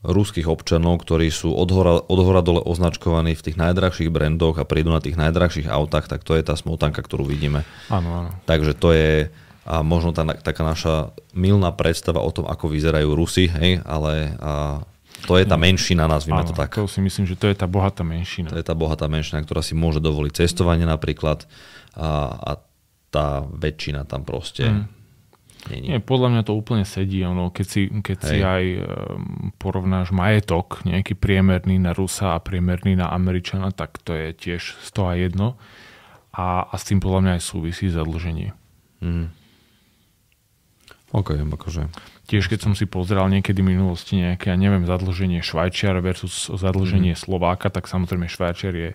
ruských 0.03 0.51
občanov, 0.51 0.99
ktorí 0.99 1.31
sú 1.31 1.55
od 1.55 1.69
hora, 1.71 1.95
od 2.03 2.19
hora 2.19 2.43
dole 2.43 2.59
označkovaní 2.59 3.39
v 3.39 3.45
tých 3.49 3.55
najdrahších 3.55 4.11
brandoch 4.11 4.59
a 4.59 4.67
prídu 4.67 4.91
na 4.91 4.99
tých 4.99 5.15
najdrahších 5.15 5.71
autách, 5.71 6.11
tak 6.11 6.27
to 6.27 6.35
je 6.35 6.43
tá 6.43 6.59
smotanka, 6.59 6.99
ktorú 6.99 7.23
vidíme. 7.23 7.63
Áno, 7.87 8.11
áno. 8.11 8.29
Takže 8.43 8.75
to 8.75 8.91
je 8.91 9.31
a 9.63 9.79
možno 9.79 10.11
tá, 10.11 10.27
taká 10.27 10.59
naša 10.67 11.15
milná 11.31 11.71
predstava 11.71 12.19
o 12.19 12.27
tom, 12.35 12.43
ako 12.51 12.67
vyzerajú 12.67 13.15
Rusy, 13.15 13.47
hej, 13.47 13.79
ale 13.87 14.35
a 14.43 14.83
to 15.23 15.39
je 15.39 15.45
tá 15.47 15.55
menšina, 15.55 16.05
nazvime 16.05 16.43
áno, 16.43 16.51
to 16.51 16.53
tak. 16.55 16.75
To 16.75 16.87
si 16.87 16.99
myslím, 16.99 17.23
že 17.23 17.39
to 17.39 17.47
je 17.47 17.55
tá 17.55 17.67
bohatá 17.67 18.03
menšina. 18.03 18.51
To 18.51 18.59
je 18.59 18.65
tá 18.65 18.75
bohatá 18.75 19.07
menšina, 19.07 19.39
ktorá 19.43 19.63
si 19.63 19.73
môže 19.73 20.03
dovoliť 20.03 20.43
cestovanie 20.43 20.83
napríklad 20.83 21.47
a, 21.95 22.09
a 22.35 22.51
tá 23.13 23.45
väčšina 23.45 24.03
tam 24.09 24.27
proste 24.27 24.67
mm 24.67 25.03
nie, 25.71 25.95
nie, 25.95 25.97
podľa 26.03 26.27
mňa 26.35 26.41
to 26.43 26.53
úplne 26.59 26.83
sedí. 26.83 27.23
Ono, 27.23 27.47
keď 27.47 27.67
si, 27.67 27.87
keď 27.87 28.17
si 28.19 28.37
aj 28.43 28.63
um, 28.83 28.83
porovnáš 29.55 30.11
majetok, 30.11 30.83
nejaký 30.83 31.15
priemerný 31.15 31.79
na 31.79 31.95
Rusa 31.95 32.35
a 32.35 32.43
priemerný 32.43 32.99
na 32.99 33.07
Američana, 33.15 33.71
tak 33.71 33.95
to 34.03 34.11
je 34.11 34.35
tiež 34.35 34.75
100 34.91 35.07
a 35.07 35.13
jedno. 35.15 35.47
A, 36.35 36.67
a 36.67 36.75
s 36.75 36.83
tým 36.83 36.99
podľa 36.99 37.19
mňa 37.23 37.31
aj 37.39 37.43
súvisí 37.47 37.87
zadlženie. 37.87 38.51
Mm. 38.99 39.31
OK, 41.13 41.37
akože... 41.37 41.93
Tiež 42.25 42.49
keď 42.49 42.59
som 42.65 42.73
si 42.73 42.89
pozrel 42.89 43.21
niekedy 43.29 43.61
v 43.61 43.77
minulosti 43.77 44.17
nejaké, 44.17 44.49
ja 44.49 44.57
neviem, 44.57 44.87
zadlženie 44.89 45.45
Švajčiara 45.45 46.01
versus 46.01 46.49
zadlženie 46.49 47.13
mm. 47.13 47.19
Slováka, 47.19 47.69
tak 47.69 47.85
samozrejme 47.85 48.25
Švajčiar 48.25 48.73
je 48.73 48.89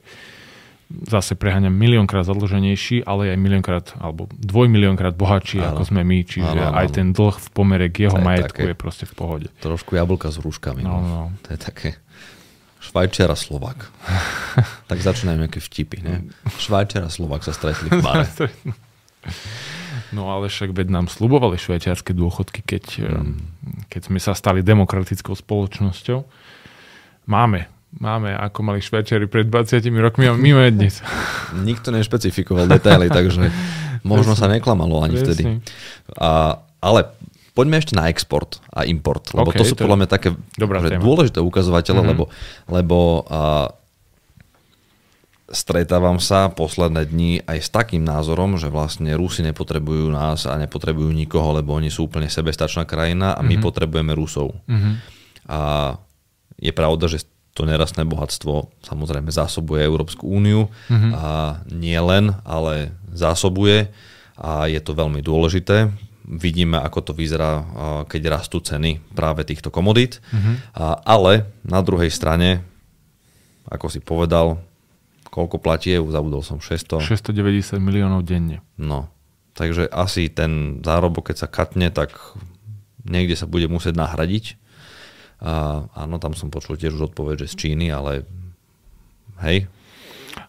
zase 0.89 1.37
preháňam 1.37 1.77
miliónkrát 1.77 2.25
zadlženejší, 2.25 3.05
ale 3.05 3.37
aj 3.37 3.39
miliónkrát 3.39 3.87
alebo 4.01 4.25
dvojmiliónkrát 4.33 5.13
bohatší, 5.15 5.61
áno. 5.61 5.77
ako 5.77 5.83
sme 5.85 6.01
my, 6.01 6.19
čiže 6.25 6.59
áno, 6.59 6.73
áno. 6.73 6.77
aj 6.81 6.87
ten 6.97 7.13
dlh 7.13 7.37
v 7.37 7.49
pomere 7.53 7.87
k 7.93 8.09
jeho 8.09 8.17
je 8.17 8.25
majetku 8.25 8.65
také, 8.65 8.73
je 8.73 8.77
proste 8.77 9.05
v 9.05 9.15
pohode. 9.15 9.49
Trošku 9.61 10.01
jablka 10.01 10.33
s 10.33 10.41
rúškami. 10.41 10.81
No, 10.81 11.05
no. 11.05 11.23
To 11.45 11.49
je 11.53 11.59
také. 11.61 11.91
Švajčiar 12.81 13.29
a 13.29 13.37
Slovak. 13.37 13.93
tak 14.91 14.99
začínajú 15.05 15.37
nejaké 15.37 15.61
vtipy, 15.61 16.01
ne? 16.01 16.15
Švajčiar 16.65 17.05
a 17.05 17.11
Slovak 17.13 17.45
sa 17.45 17.53
stretli 17.53 17.93
v 17.93 18.01
bare. 18.01 18.25
No 20.13 20.33
ale 20.33 20.49
však 20.49 20.73
veď 20.73 20.89
nám 20.89 21.07
slubovali 21.13 21.61
švajčiarske 21.61 22.17
dôchodky, 22.17 22.65
keď, 22.65 22.85
mm. 23.05 23.35
keď 23.93 24.01
sme 24.09 24.19
sa 24.23 24.33
stali 24.33 24.65
demokratickou 24.65 25.37
spoločnosťou. 25.37 26.25
Máme, 27.29 27.69
máme, 28.01 28.33
ako 28.33 28.59
mali 28.65 28.81
Švajčiari 28.81 29.29
pred 29.29 29.53
20 29.53 29.85
rokmi 30.01 30.29
a 30.29 30.33
my 30.33 30.51
máme 30.57 30.73
dnes. 30.73 31.05
Nikto 31.69 31.93
nešpecifikoval 31.93 32.69
detaily, 32.69 33.13
takže 33.13 33.53
možno 34.01 34.33
sa 34.33 34.49
neklamalo 34.49 35.05
ani 35.05 35.21
Presne. 35.21 35.25
vtedy. 35.29 35.43
A, 36.17 36.57
ale 36.81 37.13
poďme 37.53 37.85
ešte 37.85 37.93
na 37.93 38.09
export 38.09 38.65
a 38.73 38.89
import, 38.89 39.29
lebo 39.37 39.53
okay, 39.53 39.61
to 39.61 39.65
sú 39.69 39.77
to 39.77 39.85
podľa 39.85 40.05
mňa 40.05 40.09
také 40.09 40.29
dôležité 40.97 41.43
ukazovatele, 41.43 42.01
mm-hmm. 42.01 42.13
lebo, 42.17 42.25
lebo 42.71 42.99
a, 43.29 43.77
stretávam 45.49 46.21
sa 46.21 46.53
posledné 46.53 47.09
dni 47.09 47.33
aj 47.49 47.59
s 47.65 47.73
takým 47.73 48.05
názorom, 48.05 48.61
že 48.61 48.69
vlastne 48.69 49.17
Rusi 49.17 49.41
nepotrebujú 49.41 50.13
nás 50.13 50.45
a 50.45 50.53
nepotrebujú 50.61 51.09
nikoho, 51.09 51.57
lebo 51.57 51.73
oni 51.73 51.89
sú 51.89 52.05
úplne 52.05 52.29
sebestačná 52.29 52.85
krajina 52.85 53.33
a 53.33 53.41
my 53.41 53.57
mm-hmm. 53.57 53.65
potrebujeme 53.65 54.13
Rusov. 54.13 54.53
Mm-hmm. 54.69 54.95
A 55.49 55.61
je 56.61 56.73
pravda, 56.77 57.09
že 57.09 57.25
to 57.57 57.65
nerastné 57.65 58.05
bohatstvo 58.05 58.71
samozrejme 58.85 59.33
zásobuje 59.33 59.83
Európsku 59.83 60.29
úniu 60.29 60.69
mm-hmm. 60.93 61.13
a 61.17 61.27
nie 61.73 61.97
len, 61.97 62.37
ale 62.45 62.93
zásobuje 63.11 63.89
a 64.37 64.69
je 64.69 64.79
to 64.85 64.93
veľmi 64.95 65.25
dôležité. 65.25 65.91
Vidíme, 66.29 66.77
ako 66.77 67.09
to 67.09 67.13
vyzerá, 67.17 67.65
keď 68.05 68.37
rastú 68.37 68.61
ceny 68.61 69.01
práve 69.17 69.49
týchto 69.49 69.73
komodít. 69.73 70.21
Mm-hmm. 70.29 70.77
Ale 71.09 71.49
na 71.65 71.81
druhej 71.81 72.13
strane, 72.13 72.61
ako 73.65 73.89
si 73.89 74.05
povedal, 74.05 74.61
Koľko 75.29 75.57
platí 75.61 75.93
EU? 75.93 76.09
Zabudol 76.09 76.41
som. 76.41 76.59
600? 76.61 77.05
690 77.05 77.79
miliónov 77.79 78.25
denne. 78.25 78.65
No. 78.81 79.13
Takže 79.53 79.91
asi 79.91 80.31
ten 80.31 80.81
zárobok, 80.81 81.33
keď 81.33 81.37
sa 81.45 81.49
katne, 81.51 81.91
tak 81.91 82.15
niekde 83.05 83.35
sa 83.35 83.51
bude 83.51 83.67
musieť 83.67 83.99
nahradiť. 83.99 84.57
A, 85.39 85.87
áno, 85.95 86.19
tam 86.19 86.35
som 86.35 86.51
počul 86.51 86.75
tiež 86.79 86.99
už 86.99 87.15
odpoveď, 87.15 87.47
že 87.47 87.55
z 87.55 87.55
Číny, 87.55 87.91
ale 87.91 88.27
hej. 89.43 89.71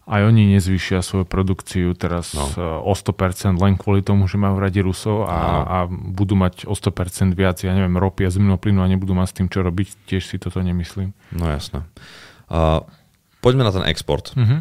Aj 0.10 0.22
oni 0.26 0.54
nezvýšia 0.58 1.02
svoju 1.02 1.26
produkciu 1.26 1.94
teraz 1.98 2.34
no. 2.34 2.46
o 2.86 2.94
100% 2.94 3.58
len 3.58 3.78
kvôli 3.78 4.02
tomu, 4.02 4.26
že 4.26 4.42
majú 4.42 4.58
radi 4.58 4.82
Rusov 4.82 5.26
a, 5.26 5.65
a 5.65 5.78
budú 5.89 6.38
mať 6.38 6.65
o 6.65 6.74
100% 6.74 7.34
viac, 7.34 7.62
ja 7.62 7.74
neviem, 7.74 7.94
ropy 7.98 8.26
a 8.26 8.34
zemného 8.34 8.58
plynu 8.58 8.82
a 8.82 8.89
nebudú 8.89 9.13
mať 9.18 9.28
s 9.30 9.38
tým 9.42 9.48
čo 9.50 9.62
robiť. 9.65 10.10
Tiež 10.10 10.26
si 10.26 10.42
toto 10.42 10.62
nemyslím. 10.62 11.13
No 11.34 11.46
jasné. 11.50 11.86
A 12.50 12.86
Poďme 13.39 13.63
na 13.63 13.71
ten 13.71 13.88
export. 13.88 14.36
Uh-huh. 14.36 14.60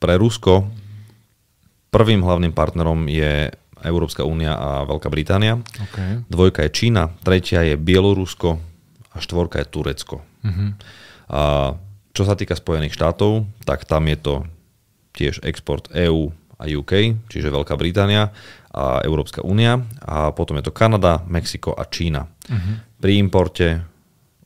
Pre 0.00 0.14
Rusko 0.16 0.66
prvým 1.92 2.24
hlavným 2.24 2.56
partnerom 2.56 3.04
je 3.06 3.52
Európska 3.84 4.24
únia 4.24 4.56
a 4.56 4.88
Veľká 4.88 5.12
Británia. 5.12 5.60
Okay. 5.60 6.24
Dvojka 6.30 6.64
je 6.64 6.70
Čína, 6.72 7.12
tretia 7.20 7.60
je 7.66 7.76
Bielorusko 7.76 8.56
a 9.12 9.16
štvorka 9.20 9.60
je 9.60 9.66
Turecko. 9.68 10.24
Uh-huh. 10.24 10.72
A 11.28 11.42
čo 12.16 12.22
sa 12.24 12.32
týka 12.32 12.56
Spojených 12.56 12.96
štátov, 12.96 13.44
tak 13.68 13.84
tam 13.84 14.08
je 14.08 14.16
to 14.16 14.34
tiež 15.12 15.44
export 15.44 15.92
EU 15.92 16.32
a 16.56 16.64
UK, 16.64 17.18
čiže 17.28 17.52
Veľká 17.52 17.76
Británia 17.76 18.32
a 18.72 19.04
Európska 19.04 19.44
únia. 19.44 19.84
A 20.00 20.32
potom 20.32 20.56
je 20.56 20.64
to 20.64 20.72
Kanada, 20.72 21.20
Mexiko 21.28 21.76
a 21.76 21.84
Čína. 21.84 22.24
Uh-huh. 22.24 22.80
Pri 23.02 23.20
importe 23.20 23.84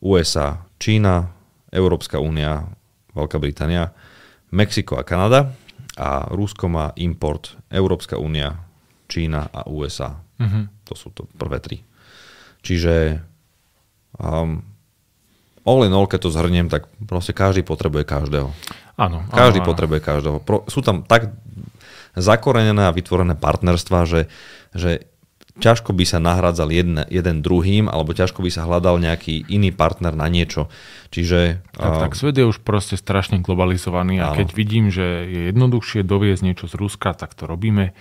USA, 0.02 0.66
Čína, 0.82 1.30
Európska 1.70 2.18
únia 2.18 2.66
Veľká 3.16 3.40
Británia, 3.40 3.96
Mexiko 4.52 5.00
a 5.00 5.02
Kanada 5.02 5.56
a 5.96 6.28
Rusko 6.28 6.68
má 6.68 6.92
import 7.00 7.56
Európska 7.72 8.20
únia, 8.20 8.60
Čína 9.08 9.48
a 9.48 9.64
USA. 9.72 10.20
Uh-huh. 10.36 10.68
To 10.86 10.92
sú 10.92 11.08
to 11.16 11.24
prvé 11.40 11.58
tri. 11.58 11.80
Čiže 12.60 13.24
um, 14.20 14.60
all 15.64 15.82
in 15.88 15.96
all, 15.96 16.06
keď 16.06 16.28
to 16.28 16.34
zhrniem, 16.34 16.68
tak 16.68 16.86
proste 17.08 17.32
každý 17.32 17.64
potrebuje 17.64 18.04
každého. 18.04 18.52
Áno. 19.00 19.24
Každý 19.32 19.64
áno, 19.64 19.68
potrebuje 19.72 20.00
každého. 20.04 20.38
Pro, 20.44 20.68
sú 20.68 20.84
tam 20.84 21.02
tak 21.02 21.32
zakorenené 22.16 22.88
a 22.88 22.94
vytvorené 22.96 23.36
partnerstva, 23.36 24.08
že, 24.08 24.28
že 24.72 25.08
ťažko 25.56 25.96
by 25.96 26.04
sa 26.04 26.18
nahradzal 26.20 26.68
jeden, 26.68 27.00
jeden 27.08 27.40
druhým, 27.40 27.88
alebo 27.88 28.12
ťažko 28.12 28.44
by 28.44 28.50
sa 28.52 28.68
hľadal 28.68 29.00
nejaký 29.00 29.48
iný 29.48 29.72
partner 29.72 30.12
na 30.12 30.28
niečo. 30.28 30.68
Čiže... 31.08 31.64
Tak, 31.72 32.10
tak 32.10 32.12
svet 32.12 32.36
je 32.36 32.44
už 32.44 32.60
proste 32.60 33.00
strašne 33.00 33.40
globalizovaný 33.40 34.20
a 34.20 34.32
áno. 34.32 34.36
keď 34.36 34.48
vidím, 34.52 34.92
že 34.92 35.24
je 35.26 35.40
jednoduchšie 35.52 36.04
doviezť 36.04 36.42
niečo 36.44 36.66
z 36.68 36.74
Ruska, 36.76 37.16
tak 37.16 37.32
to 37.32 37.48
robíme. 37.48 37.96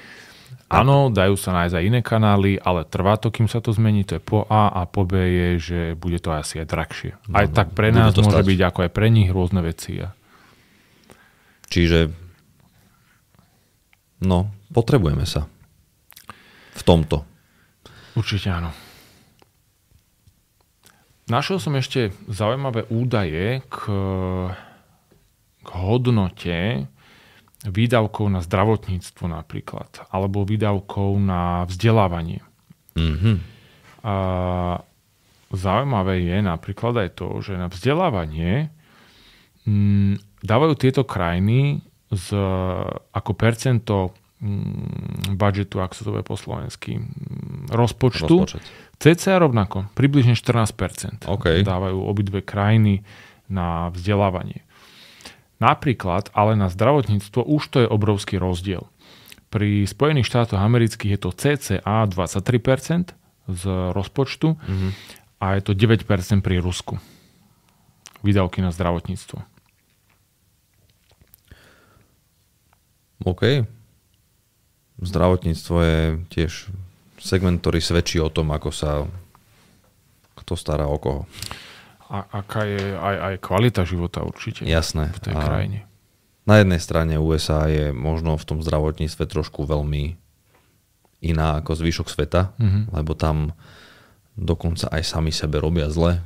Áno, 0.66 1.14
dajú 1.14 1.38
sa 1.38 1.54
nájsť 1.54 1.76
aj 1.78 1.84
iné 1.86 2.02
kanály, 2.02 2.58
ale 2.58 2.90
trvá 2.90 3.22
to, 3.22 3.30
kým 3.30 3.46
sa 3.46 3.62
to 3.62 3.70
zmení. 3.70 4.02
To 4.10 4.18
je 4.18 4.22
po 4.24 4.50
A 4.50 4.74
a 4.74 4.90
po 4.90 5.06
B 5.06 5.14
je, 5.22 5.50
že 5.62 5.80
bude 5.94 6.18
to 6.18 6.34
asi 6.34 6.58
aj 6.58 6.68
drahšie. 6.68 7.12
No, 7.30 7.38
aj 7.38 7.46
no, 7.48 7.54
tak 7.54 7.68
pre 7.78 7.94
nás 7.94 8.18
môže 8.18 8.34
stať. 8.34 8.50
byť 8.50 8.60
ako 8.74 8.80
aj 8.90 8.92
pre 8.92 9.08
nich 9.14 9.30
rôzne 9.30 9.62
veci. 9.62 10.02
Čiže 11.70 12.10
no, 14.26 14.50
potrebujeme 14.74 15.30
sa 15.30 15.46
v 16.76 16.82
tomto. 16.82 17.35
Určite 18.16 18.48
áno. 18.48 18.72
Našiel 21.26 21.58
som 21.58 21.74
ešte 21.76 22.14
zaujímavé 22.30 22.86
údaje 22.94 23.66
k, 23.66 23.78
k 25.66 25.70
hodnote 25.74 26.86
výdavkov 27.66 28.30
na 28.30 28.46
zdravotníctvo 28.46 29.26
napríklad, 29.26 29.90
alebo 30.14 30.46
výdavkov 30.46 31.18
na 31.18 31.66
vzdelávanie. 31.66 32.46
Mm-hmm. 32.94 33.36
A 34.06 34.16
zaujímavé 35.50 36.22
je 36.30 36.38
napríklad 36.46 36.94
aj 37.02 37.10
to, 37.18 37.42
že 37.42 37.58
na 37.58 37.68
vzdelávanie 37.74 38.70
m, 39.66 40.14
mm, 40.14 40.46
dávajú 40.46 40.74
tieto 40.78 41.02
krajiny 41.02 41.82
z, 42.14 42.38
ako 43.10 43.32
percento 43.34 44.14
budžetu, 45.36 45.80
ak 45.80 45.96
sa 45.96 46.04
to 46.04 46.12
bude 46.12 46.28
po 46.28 46.36
slovensky, 46.36 47.00
mm, 47.00 47.72
rozpočtu. 47.72 48.36
Rozpočet. 48.44 48.64
CCA 49.00 49.40
rovnako, 49.40 49.92
približne 49.96 50.36
14% 50.36 51.28
okay. 51.28 51.64
dávajú 51.64 52.00
obidve 52.04 52.44
krajiny 52.44 53.04
na 53.48 53.92
vzdelávanie. 53.92 54.64
Napríklad, 55.60 56.36
ale 56.36 56.60
na 56.60 56.68
zdravotníctvo 56.68 57.48
už 57.48 57.64
to 57.72 57.78
je 57.84 57.88
obrovský 57.88 58.36
rozdiel. 58.36 58.88
Pri 59.48 59.88
Spojených 59.88 60.28
štátoch 60.28 60.60
amerických 60.60 61.16
je 61.16 61.20
to 61.20 61.32
CCA 61.32 62.04
23% 62.12 63.16
z 63.48 63.64
rozpočtu 63.96 64.60
mm-hmm. 64.60 64.92
a 65.40 65.46
je 65.56 65.62
to 65.64 65.72
9% 65.72 66.44
pri 66.44 66.60
Rusku. 66.60 67.00
Výdavky 68.20 68.60
na 68.60 68.76
zdravotníctvo. 68.76 69.40
OK 73.24 73.64
zdravotníctvo 75.02 75.76
je 75.82 76.00
tiež 76.32 76.52
segment, 77.20 77.60
ktorý 77.60 77.80
svedčí 77.82 78.22
o 78.22 78.32
tom, 78.32 78.54
ako 78.54 78.70
sa 78.72 79.04
kto 80.36 80.54
stará 80.54 80.86
o 80.86 81.00
koho. 81.00 81.26
A 82.06 82.22
aká 82.30 82.70
je 82.70 82.94
aj, 82.94 83.16
aj 83.34 83.36
kvalita 83.42 83.82
života 83.82 84.22
určite 84.22 84.62
Jasné. 84.62 85.10
v 85.10 85.20
tej 85.20 85.36
a 85.36 85.42
krajine. 85.42 85.80
Na 86.46 86.62
jednej 86.62 86.78
strane 86.78 87.18
USA 87.18 87.66
je 87.66 87.90
možno 87.90 88.38
v 88.38 88.46
tom 88.46 88.60
zdravotníctve 88.62 89.26
trošku 89.26 89.66
veľmi 89.66 90.14
iná 91.26 91.58
ako 91.66 91.74
zvyšok 91.74 92.08
sveta, 92.08 92.54
mm-hmm. 92.62 92.94
lebo 92.94 93.18
tam 93.18 93.58
dokonca 94.38 94.86
aj 94.94 95.02
sami 95.02 95.34
sebe 95.34 95.58
robia 95.58 95.90
zle 95.90 96.22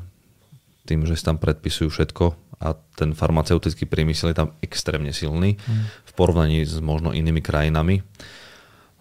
tým, 0.83 1.05
že 1.05 1.15
si 1.15 1.23
tam 1.23 1.37
predpisujú 1.37 1.93
všetko 1.93 2.25
a 2.59 2.73
ten 2.97 3.13
farmaceutický 3.13 3.85
priemysel 3.85 4.33
je 4.33 4.41
tam 4.41 4.49
extrémne 4.59 5.13
silný 5.13 5.55
mm. 5.55 5.83
v 6.09 6.11
porovnaní 6.17 6.65
s 6.65 6.81
možno 6.81 7.13
inými 7.13 7.39
krajinami. 7.45 8.01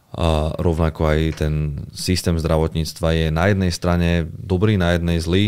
A 0.09 0.57
rovnako 0.57 1.05
aj 1.05 1.21
ten 1.45 1.85
systém 1.93 2.33
zdravotníctva 2.41 3.09
je 3.13 3.27
na 3.29 3.53
jednej 3.53 3.69
strane 3.69 4.25
dobrý, 4.33 4.81
na 4.81 4.97
jednej 4.97 5.21
zlý. 5.21 5.45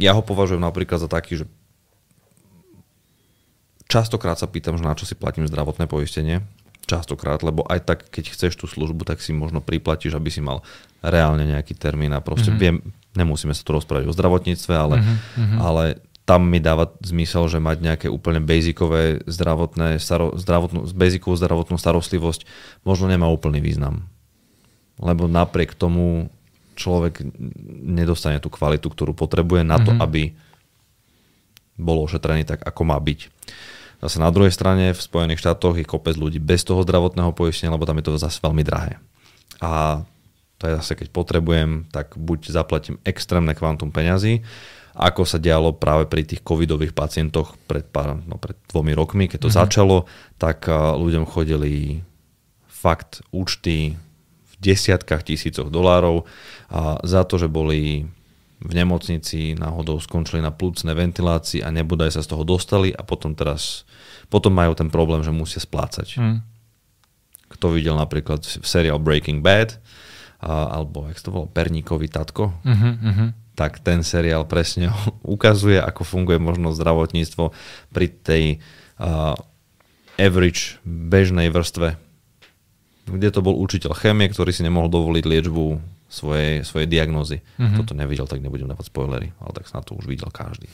Ja 0.00 0.16
ho 0.16 0.24
považujem 0.24 0.64
napríklad 0.64 1.04
za 1.04 1.08
taký, 1.10 1.44
že 1.44 1.46
častokrát 3.90 4.40
sa 4.40 4.48
pýtam, 4.48 4.80
že 4.80 4.86
na 4.86 4.96
čo 4.96 5.04
si 5.04 5.12
platím 5.12 5.44
zdravotné 5.44 5.84
poistenie. 5.84 6.40
Častokrát, 6.88 7.44
lebo 7.44 7.62
aj 7.68 7.84
tak, 7.84 7.98
keď 8.08 8.32
chceš 8.32 8.56
tú 8.56 8.66
službu, 8.66 9.04
tak 9.04 9.20
si 9.20 9.36
možno 9.36 9.60
priplatíš, 9.60 10.16
aby 10.16 10.32
si 10.32 10.40
mal 10.40 10.64
reálne 11.04 11.44
nejaký 11.44 11.76
termín 11.76 12.16
a 12.16 12.24
proste 12.24 12.50
mm-hmm. 12.50 12.62
viem, 12.62 12.76
nemusíme 13.14 13.52
sa 13.52 13.62
tu 13.62 13.76
rozprávať 13.76 14.08
o 14.08 14.16
zdravotníctve, 14.16 14.74
ale, 14.74 14.96
mm-hmm. 15.04 15.58
ale 15.60 15.84
tam 16.28 16.46
mi 16.46 16.62
dáva 16.62 16.94
zmysel, 17.02 17.50
že 17.50 17.58
mať 17.58 17.78
nejaké 17.82 18.06
úplne 18.06 18.38
basicové 18.38 19.18
zdravotné, 19.26 19.98
staro, 19.98 20.36
zdravotnú, 20.38 20.86
basicovú 20.94 21.34
zdravotnú 21.34 21.76
starostlivosť 21.80 22.46
možno 22.86 23.10
nemá 23.10 23.26
úplný 23.26 23.58
význam. 23.58 24.06
Lebo 25.00 25.26
napriek 25.26 25.74
tomu 25.74 26.30
človek 26.78 27.24
nedostane 27.82 28.38
tú 28.38 28.48
kvalitu, 28.52 28.88
ktorú 28.88 29.12
potrebuje 29.12 29.66
na 29.66 29.80
to, 29.80 29.92
mm-hmm. 29.92 30.04
aby 30.04 30.22
bol 31.80 32.04
ošetrený 32.04 32.44
tak, 32.44 32.60
ako 32.64 32.82
má 32.84 32.96
byť. 33.00 33.32
Zase 34.00 34.16
na 34.16 34.32
druhej 34.32 34.52
strane 34.52 34.96
v 34.96 35.00
Spojených 35.00 35.44
štátoch 35.44 35.76
je 35.76 35.84
kopec 35.84 36.16
ľudí 36.16 36.40
bez 36.40 36.64
toho 36.64 36.80
zdravotného 36.84 37.36
poistenia, 37.36 37.72
lebo 37.72 37.84
tam 37.84 38.00
je 38.00 38.08
to 38.08 38.20
zase 38.20 38.40
veľmi 38.40 38.64
drahé. 38.64 38.96
A 39.60 40.04
to 40.56 40.68
je 40.68 40.76
zase, 40.80 40.92
keď 40.96 41.08
potrebujem, 41.12 41.88
tak 41.92 42.16
buď 42.16 42.52
zaplatím 42.52 42.96
extrémne 43.04 43.52
kvantum 43.52 43.92
peňazí, 43.92 44.44
ako 45.00 45.24
sa 45.24 45.40
dialo 45.40 45.72
práve 45.80 46.04
pri 46.04 46.28
tých 46.28 46.44
covidových 46.44 46.92
pacientoch 46.92 47.56
pred, 47.64 47.88
pár, 47.88 48.20
no 48.28 48.36
pred 48.36 48.60
dvomi 48.68 48.92
rokmi, 48.92 49.32
keď 49.32 49.48
to 49.48 49.48
mm-hmm. 49.48 49.62
začalo, 49.64 49.96
tak 50.36 50.68
ľuďom 50.68 51.24
chodili 51.24 52.04
fakt 52.68 53.24
účty 53.32 53.96
v 54.44 54.52
desiatkách 54.60 55.24
tisícoch 55.24 55.72
dolárov 55.72 56.28
a 56.68 57.00
za 57.00 57.24
to, 57.24 57.40
že 57.40 57.48
boli 57.48 58.04
v 58.60 58.72
nemocnici 58.76 59.56
náhodou 59.56 59.96
skončili 60.04 60.44
na 60.44 60.52
plúcnej 60.52 60.92
ventilácii 60.92 61.64
a 61.64 61.72
nebodaj 61.72 62.12
sa 62.12 62.20
z 62.20 62.36
toho 62.36 62.44
dostali 62.44 62.92
a 62.92 63.00
potom 63.00 63.32
teraz 63.32 63.88
potom 64.28 64.52
majú 64.52 64.76
ten 64.76 64.92
problém, 64.92 65.24
že 65.24 65.32
musia 65.32 65.64
splácať. 65.64 66.20
Mm. 66.20 66.44
Kto 67.56 67.72
videl 67.72 67.96
napríklad 67.96 68.44
seriál 68.44 69.00
Breaking 69.00 69.40
Bad 69.40 69.80
a, 70.44 70.76
alebo, 70.76 71.08
jak 71.08 71.24
to 71.24 71.32
bolo, 71.32 71.48
Perníkový 71.48 72.12
tatko, 72.12 72.52
mm-hmm, 72.60 72.94
mm-hmm. 73.00 73.28
Tak 73.60 73.84
ten 73.84 74.00
seriál 74.00 74.48
presne 74.48 74.88
ukazuje, 75.36 75.76
ako 75.76 76.08
funguje 76.08 76.40
možno 76.40 76.72
zdravotníctvo 76.72 77.52
pri 77.92 78.06
tej 78.08 78.44
uh, 78.96 79.36
average 80.16 80.80
bežnej 80.88 81.52
vrstve, 81.52 82.00
kde 83.04 83.28
to 83.28 83.44
bol 83.44 83.60
učiteľ 83.60 83.92
chemie, 83.92 84.32
ktorý 84.32 84.48
si 84.56 84.64
nemohol 84.64 84.88
dovoliť 84.88 85.24
liečbu 85.28 85.64
svojej, 86.08 86.64
svojej 86.64 86.88
diagnózy. 86.88 87.44
Mm-hmm. 87.60 87.76
Toto 87.84 87.92
nevidel, 87.92 88.24
tak 88.24 88.40
nebudem 88.40 88.72
dávať 88.72 88.88
spoilery, 88.88 89.36
ale 89.44 89.50
tak 89.52 89.68
na 89.76 89.84
to 89.84 89.92
už 89.92 90.08
videl 90.08 90.32
každý. 90.32 90.66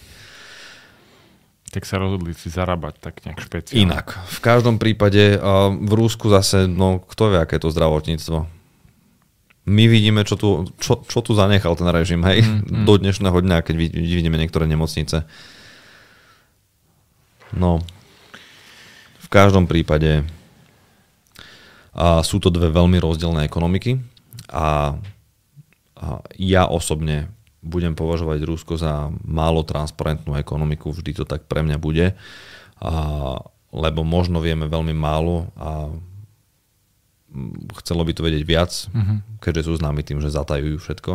Tak 1.75 1.83
sa 1.83 1.99
rozhodli 1.99 2.33
si 2.33 2.49
zarábať 2.49 2.95
tak 3.03 3.15
nejak 3.27 3.43
špeciálne. 3.43 3.85
Inak. 3.85 4.17
V 4.31 4.39
každom 4.41 4.79
prípade 4.79 5.37
v 5.83 5.93
Rúsku 5.93 6.31
zase, 6.31 6.71
no 6.71 7.03
kto 7.03 7.35
vie, 7.35 7.39
aké 7.43 7.59
je 7.59 7.69
to 7.69 7.75
zdravotníctvo. 7.75 8.56
My 9.67 9.91
vidíme, 9.91 10.23
čo 10.23 10.39
tu, 10.39 10.71
čo, 10.79 11.03
čo 11.03 11.19
tu 11.27 11.35
zanechal 11.35 11.75
ten 11.75 11.91
režim, 11.91 12.23
hej, 12.23 12.47
mm, 12.47 12.71
mm. 12.71 12.85
do 12.87 12.95
dnešného 13.03 13.39
dňa, 13.43 13.67
keď 13.67 13.75
vidíme 13.99 14.39
niektoré 14.39 14.71
nemocnice. 14.71 15.27
No, 17.51 17.83
v 19.23 19.29
každom 19.29 19.67
prípade 19.67 20.23
a 21.97 22.21
sú 22.21 22.39
to 22.39 22.53
dve 22.53 22.69
veľmi 22.69 23.01
rozdielne 23.01 23.43
ekonomiky 23.49 23.97
a 24.53 25.01
ja 26.37 26.69
osobne 26.69 27.33
budem 27.65 27.97
považovať 27.97 28.39
Rusko 28.45 28.77
za 28.77 29.09
málo 29.25 29.65
transparentnú 29.65 30.37
ekonomiku, 30.37 30.93
vždy 30.93 31.11
to 31.17 31.25
tak 31.25 31.49
pre 31.49 31.65
mňa 31.65 31.81
bude, 31.81 32.13
a, 32.13 32.93
lebo 33.73 34.05
možno 34.05 34.45
vieme 34.45 34.69
veľmi 34.69 34.93
málo 34.93 35.51
a 35.57 35.91
chcelo 37.83 38.03
by 38.03 38.13
to 38.13 38.23
vedieť 38.25 38.45
viac, 38.47 38.73
mm-hmm. 38.73 39.43
keďže 39.43 39.67
sú 39.69 39.73
známi 39.79 40.03
tým, 40.03 40.19
že 40.19 40.35
zatajujú 40.35 40.77
všetko. 40.81 41.13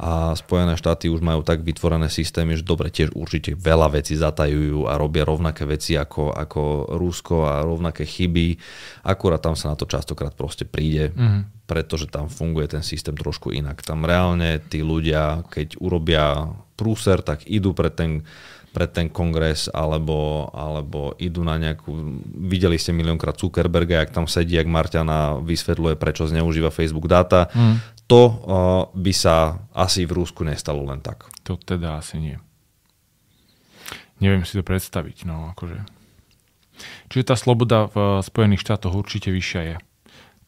A 0.00 0.32
Spojené 0.32 0.80
štáty 0.80 1.12
už 1.12 1.20
majú 1.20 1.44
tak 1.44 1.60
vytvorené 1.60 2.08
systémy, 2.08 2.56
že 2.56 2.64
dobre, 2.64 2.88
tiež 2.88 3.12
určite 3.12 3.52
veľa 3.52 4.00
vecí 4.00 4.16
zatajujú 4.16 4.88
a 4.88 4.96
robia 4.96 5.28
rovnaké 5.28 5.68
veci 5.68 5.92
ako, 5.92 6.32
ako 6.32 6.96
Rusko 6.96 7.44
a 7.44 7.60
rovnaké 7.60 8.08
chyby. 8.08 8.56
Akurát 9.04 9.44
tam 9.44 9.52
sa 9.52 9.74
na 9.74 9.76
to 9.76 9.84
častokrát 9.84 10.32
proste 10.32 10.64
príde. 10.64 11.12
Mm-hmm 11.12 11.60
pretože 11.70 12.10
tam 12.10 12.26
funguje 12.26 12.66
ten 12.66 12.82
systém 12.82 13.14
trošku 13.14 13.54
inak. 13.54 13.78
Tam 13.86 14.02
reálne 14.02 14.58
tí 14.58 14.82
ľudia, 14.82 15.46
keď 15.46 15.78
urobia 15.78 16.50
prúser, 16.74 17.22
tak 17.22 17.46
idú 17.46 17.70
pred 17.70 17.94
ten, 17.94 18.26
pred 18.70 18.90
ten 18.94 19.10
kongres 19.10 19.66
alebo, 19.70 20.48
alebo 20.54 21.18
idú 21.18 21.42
na 21.42 21.58
nejakú... 21.58 21.90
Videli 22.46 22.78
ste 22.78 22.94
miliónkrát 22.94 23.34
Zuckerberga, 23.34 24.02
jak 24.02 24.14
tam 24.14 24.30
sedí, 24.30 24.54
jak 24.54 24.70
Marťana 24.70 25.42
vysvetľuje, 25.42 25.98
prečo 25.98 26.30
zneužíva 26.30 26.70
Facebook 26.70 27.10
dáta. 27.10 27.50
Mm. 27.50 27.76
To 28.06 28.22
uh, 28.22 28.34
by 28.94 29.12
sa 29.14 29.66
asi 29.74 30.06
v 30.06 30.22
Rúsku 30.22 30.42
nestalo 30.46 30.86
len 30.86 31.02
tak. 31.02 31.26
To 31.46 31.58
teda 31.58 31.98
asi 31.98 32.18
nie. 32.18 32.36
Neviem 34.22 34.46
si 34.46 34.58
to 34.58 34.62
predstaviť. 34.62 35.26
No, 35.26 35.50
akože. 35.54 35.82
Čiže 37.12 37.24
tá 37.28 37.36
sloboda 37.36 37.90
v 37.90 38.24
Spojených 38.24 38.64
štátoch 38.64 38.94
určite 38.96 39.28
vyššia 39.34 39.62
je 39.62 39.76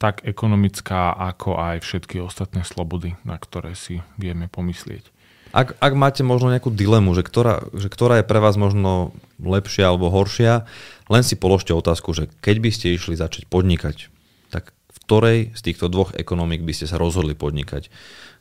tak 0.02 0.26
ekonomická, 0.26 1.14
ako 1.14 1.62
aj 1.62 1.86
všetky 1.86 2.18
ostatné 2.18 2.66
slobody, 2.66 3.14
na 3.22 3.38
ktoré 3.38 3.78
si 3.78 4.02
vieme 4.18 4.50
pomyslieť. 4.50 5.11
Ak, 5.52 5.76
ak 5.76 5.92
máte 5.92 6.24
možno 6.24 6.48
nejakú 6.48 6.72
dilemu, 6.72 7.12
že 7.12 7.22
ktorá, 7.22 7.68
že 7.76 7.92
ktorá 7.92 8.20
je 8.20 8.28
pre 8.28 8.40
vás 8.40 8.56
možno 8.56 9.12
lepšia 9.36 9.92
alebo 9.92 10.08
horšia, 10.08 10.64
len 11.12 11.20
si 11.20 11.36
položte 11.36 11.76
otázku, 11.76 12.16
že 12.16 12.32
keď 12.40 12.56
by 12.58 12.70
ste 12.72 12.96
išli 12.96 13.14
začať 13.20 13.44
podnikať, 13.52 14.08
tak 14.48 14.72
v 14.72 14.98
ktorej 15.04 15.38
z 15.52 15.60
týchto 15.60 15.92
dvoch 15.92 16.16
ekonomik 16.16 16.64
by 16.64 16.72
ste 16.72 16.88
sa 16.88 16.96
rozhodli 16.96 17.36
podnikať? 17.36 17.92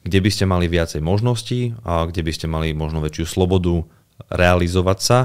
Kde 0.08 0.20
by 0.24 0.30
ste 0.32 0.48
mali 0.48 0.72
viacej 0.72 1.04
možností 1.04 1.76
a 1.84 2.08
kde 2.08 2.24
by 2.24 2.32
ste 2.32 2.48
mali 2.48 2.72
možno 2.72 3.04
väčšiu 3.04 3.28
slobodu 3.28 3.84
realizovať 4.32 5.00
sa 5.04 5.20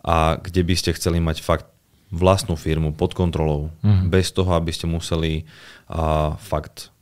a 0.00 0.40
kde 0.40 0.62
by 0.64 0.74
ste 0.74 0.96
chceli 0.96 1.20
mať 1.20 1.44
fakt 1.44 1.68
vlastnú 2.14 2.54
firmu 2.54 2.94
pod 2.94 3.18
kontrolou, 3.18 3.74
mm. 3.82 4.08
bez 4.08 4.30
toho, 4.30 4.54
aby 4.54 4.70
ste 4.70 4.86
museli 4.86 5.44
a, 5.90 6.38
fakt 6.38 6.94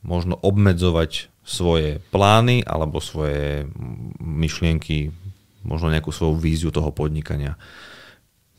možno 0.00 0.40
obmedzovať 0.40 1.28
svoje 1.46 2.02
plány 2.10 2.66
alebo 2.66 2.98
svoje 2.98 3.70
myšlienky, 4.18 5.14
možno 5.62 5.94
nejakú 5.94 6.10
svoju 6.10 6.34
víziu 6.34 6.74
toho 6.74 6.90
podnikania. 6.90 7.54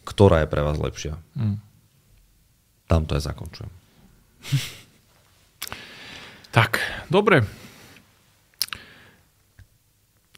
Ktorá 0.07 0.47
je 0.47 0.47
pre 0.47 0.63
vás 0.63 0.79
lepšia? 0.79 1.19
Mm. 1.35 1.59
Tam 2.87 3.03
to 3.03 3.19
aj 3.19 3.27
zakončujem. 3.27 3.67
tak, 6.55 6.79
dobre. 7.11 7.43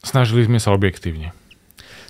Snažili 0.01 0.49
sme 0.49 0.57
sa 0.57 0.73
objektívne. 0.73 1.29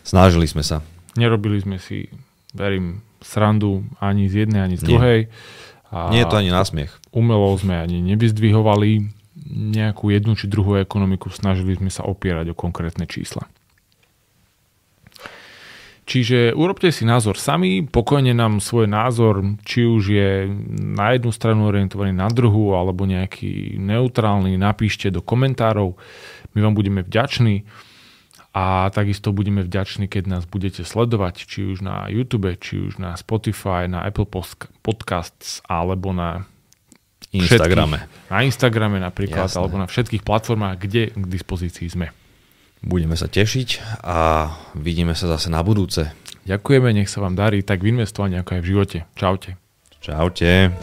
Snažili 0.08 0.48
sme 0.48 0.64
sa. 0.64 0.80
Nerobili 1.20 1.60
sme 1.60 1.84
si, 1.84 2.08
verím, 2.56 3.04
srandu 3.20 3.84
ani 4.00 4.32
z 4.32 4.48
jednej, 4.48 4.64
ani 4.64 4.80
z 4.80 4.88
druhej. 4.88 5.20
A 5.92 6.16
Nie 6.16 6.24
je 6.24 6.32
to 6.32 6.40
ani 6.40 6.48
násmiech. 6.48 6.96
Umelo 7.12 7.52
sme 7.60 7.76
ani 7.76 8.00
nevyzdvihovali 8.00 9.19
nejakú 9.48 10.12
jednu 10.12 10.36
či 10.36 10.52
druhú 10.52 10.76
ekonomiku, 10.76 11.32
snažili 11.32 11.78
sme 11.78 11.92
sa 11.94 12.04
opierať 12.04 12.52
o 12.52 12.60
konkrétne 12.60 13.08
čísla. 13.08 13.48
Čiže 16.10 16.58
urobte 16.58 16.90
si 16.90 17.06
názor 17.06 17.38
sami, 17.38 17.86
pokojne 17.86 18.34
nám 18.34 18.58
svoj 18.58 18.90
názor, 18.90 19.46
či 19.62 19.86
už 19.86 20.04
je 20.10 20.50
na 20.74 21.14
jednu 21.14 21.30
stranu 21.30 21.70
orientovaný 21.70 22.18
na 22.18 22.26
druhú, 22.34 22.74
alebo 22.74 23.06
nejaký 23.06 23.78
neutrálny, 23.78 24.58
napíšte 24.58 25.14
do 25.14 25.22
komentárov. 25.22 25.94
My 26.58 26.66
vám 26.66 26.74
budeme 26.74 27.06
vďační 27.06 27.62
a 28.58 28.90
takisto 28.90 29.30
budeme 29.30 29.62
vďační, 29.62 30.10
keď 30.10 30.24
nás 30.26 30.44
budete 30.50 30.82
sledovať, 30.82 31.46
či 31.46 31.70
už 31.70 31.86
na 31.86 32.10
YouTube, 32.10 32.58
či 32.58 32.82
už 32.82 32.98
na 32.98 33.14
Spotify, 33.14 33.86
na 33.86 34.02
Apple 34.02 34.26
Podcasts, 34.82 35.62
alebo 35.70 36.10
na 36.10 36.50
Instagrame. 37.30 38.10
Na 38.30 38.42
Instagrame 38.42 38.98
napríklad, 38.98 39.50
Jasné. 39.50 39.58
alebo 39.62 39.78
na 39.78 39.86
všetkých 39.86 40.26
platformách, 40.26 40.76
kde 40.82 41.14
k 41.14 41.26
dispozícii 41.30 41.86
sme. 41.90 42.10
Budeme 42.80 43.14
sa 43.14 43.28
tešiť 43.28 44.02
a 44.02 44.50
vidíme 44.74 45.14
sa 45.14 45.28
zase 45.30 45.52
na 45.52 45.62
budúce. 45.62 46.10
Ďakujeme, 46.48 46.96
nech 46.96 47.12
sa 47.12 47.22
vám 47.22 47.38
darí 47.38 47.62
tak 47.62 47.86
v 47.86 47.94
investovaní, 47.94 48.40
ako 48.40 48.58
aj 48.58 48.62
v 48.64 48.70
živote. 48.72 48.98
Čaute. 49.14 49.60
Čaute. 50.02 50.74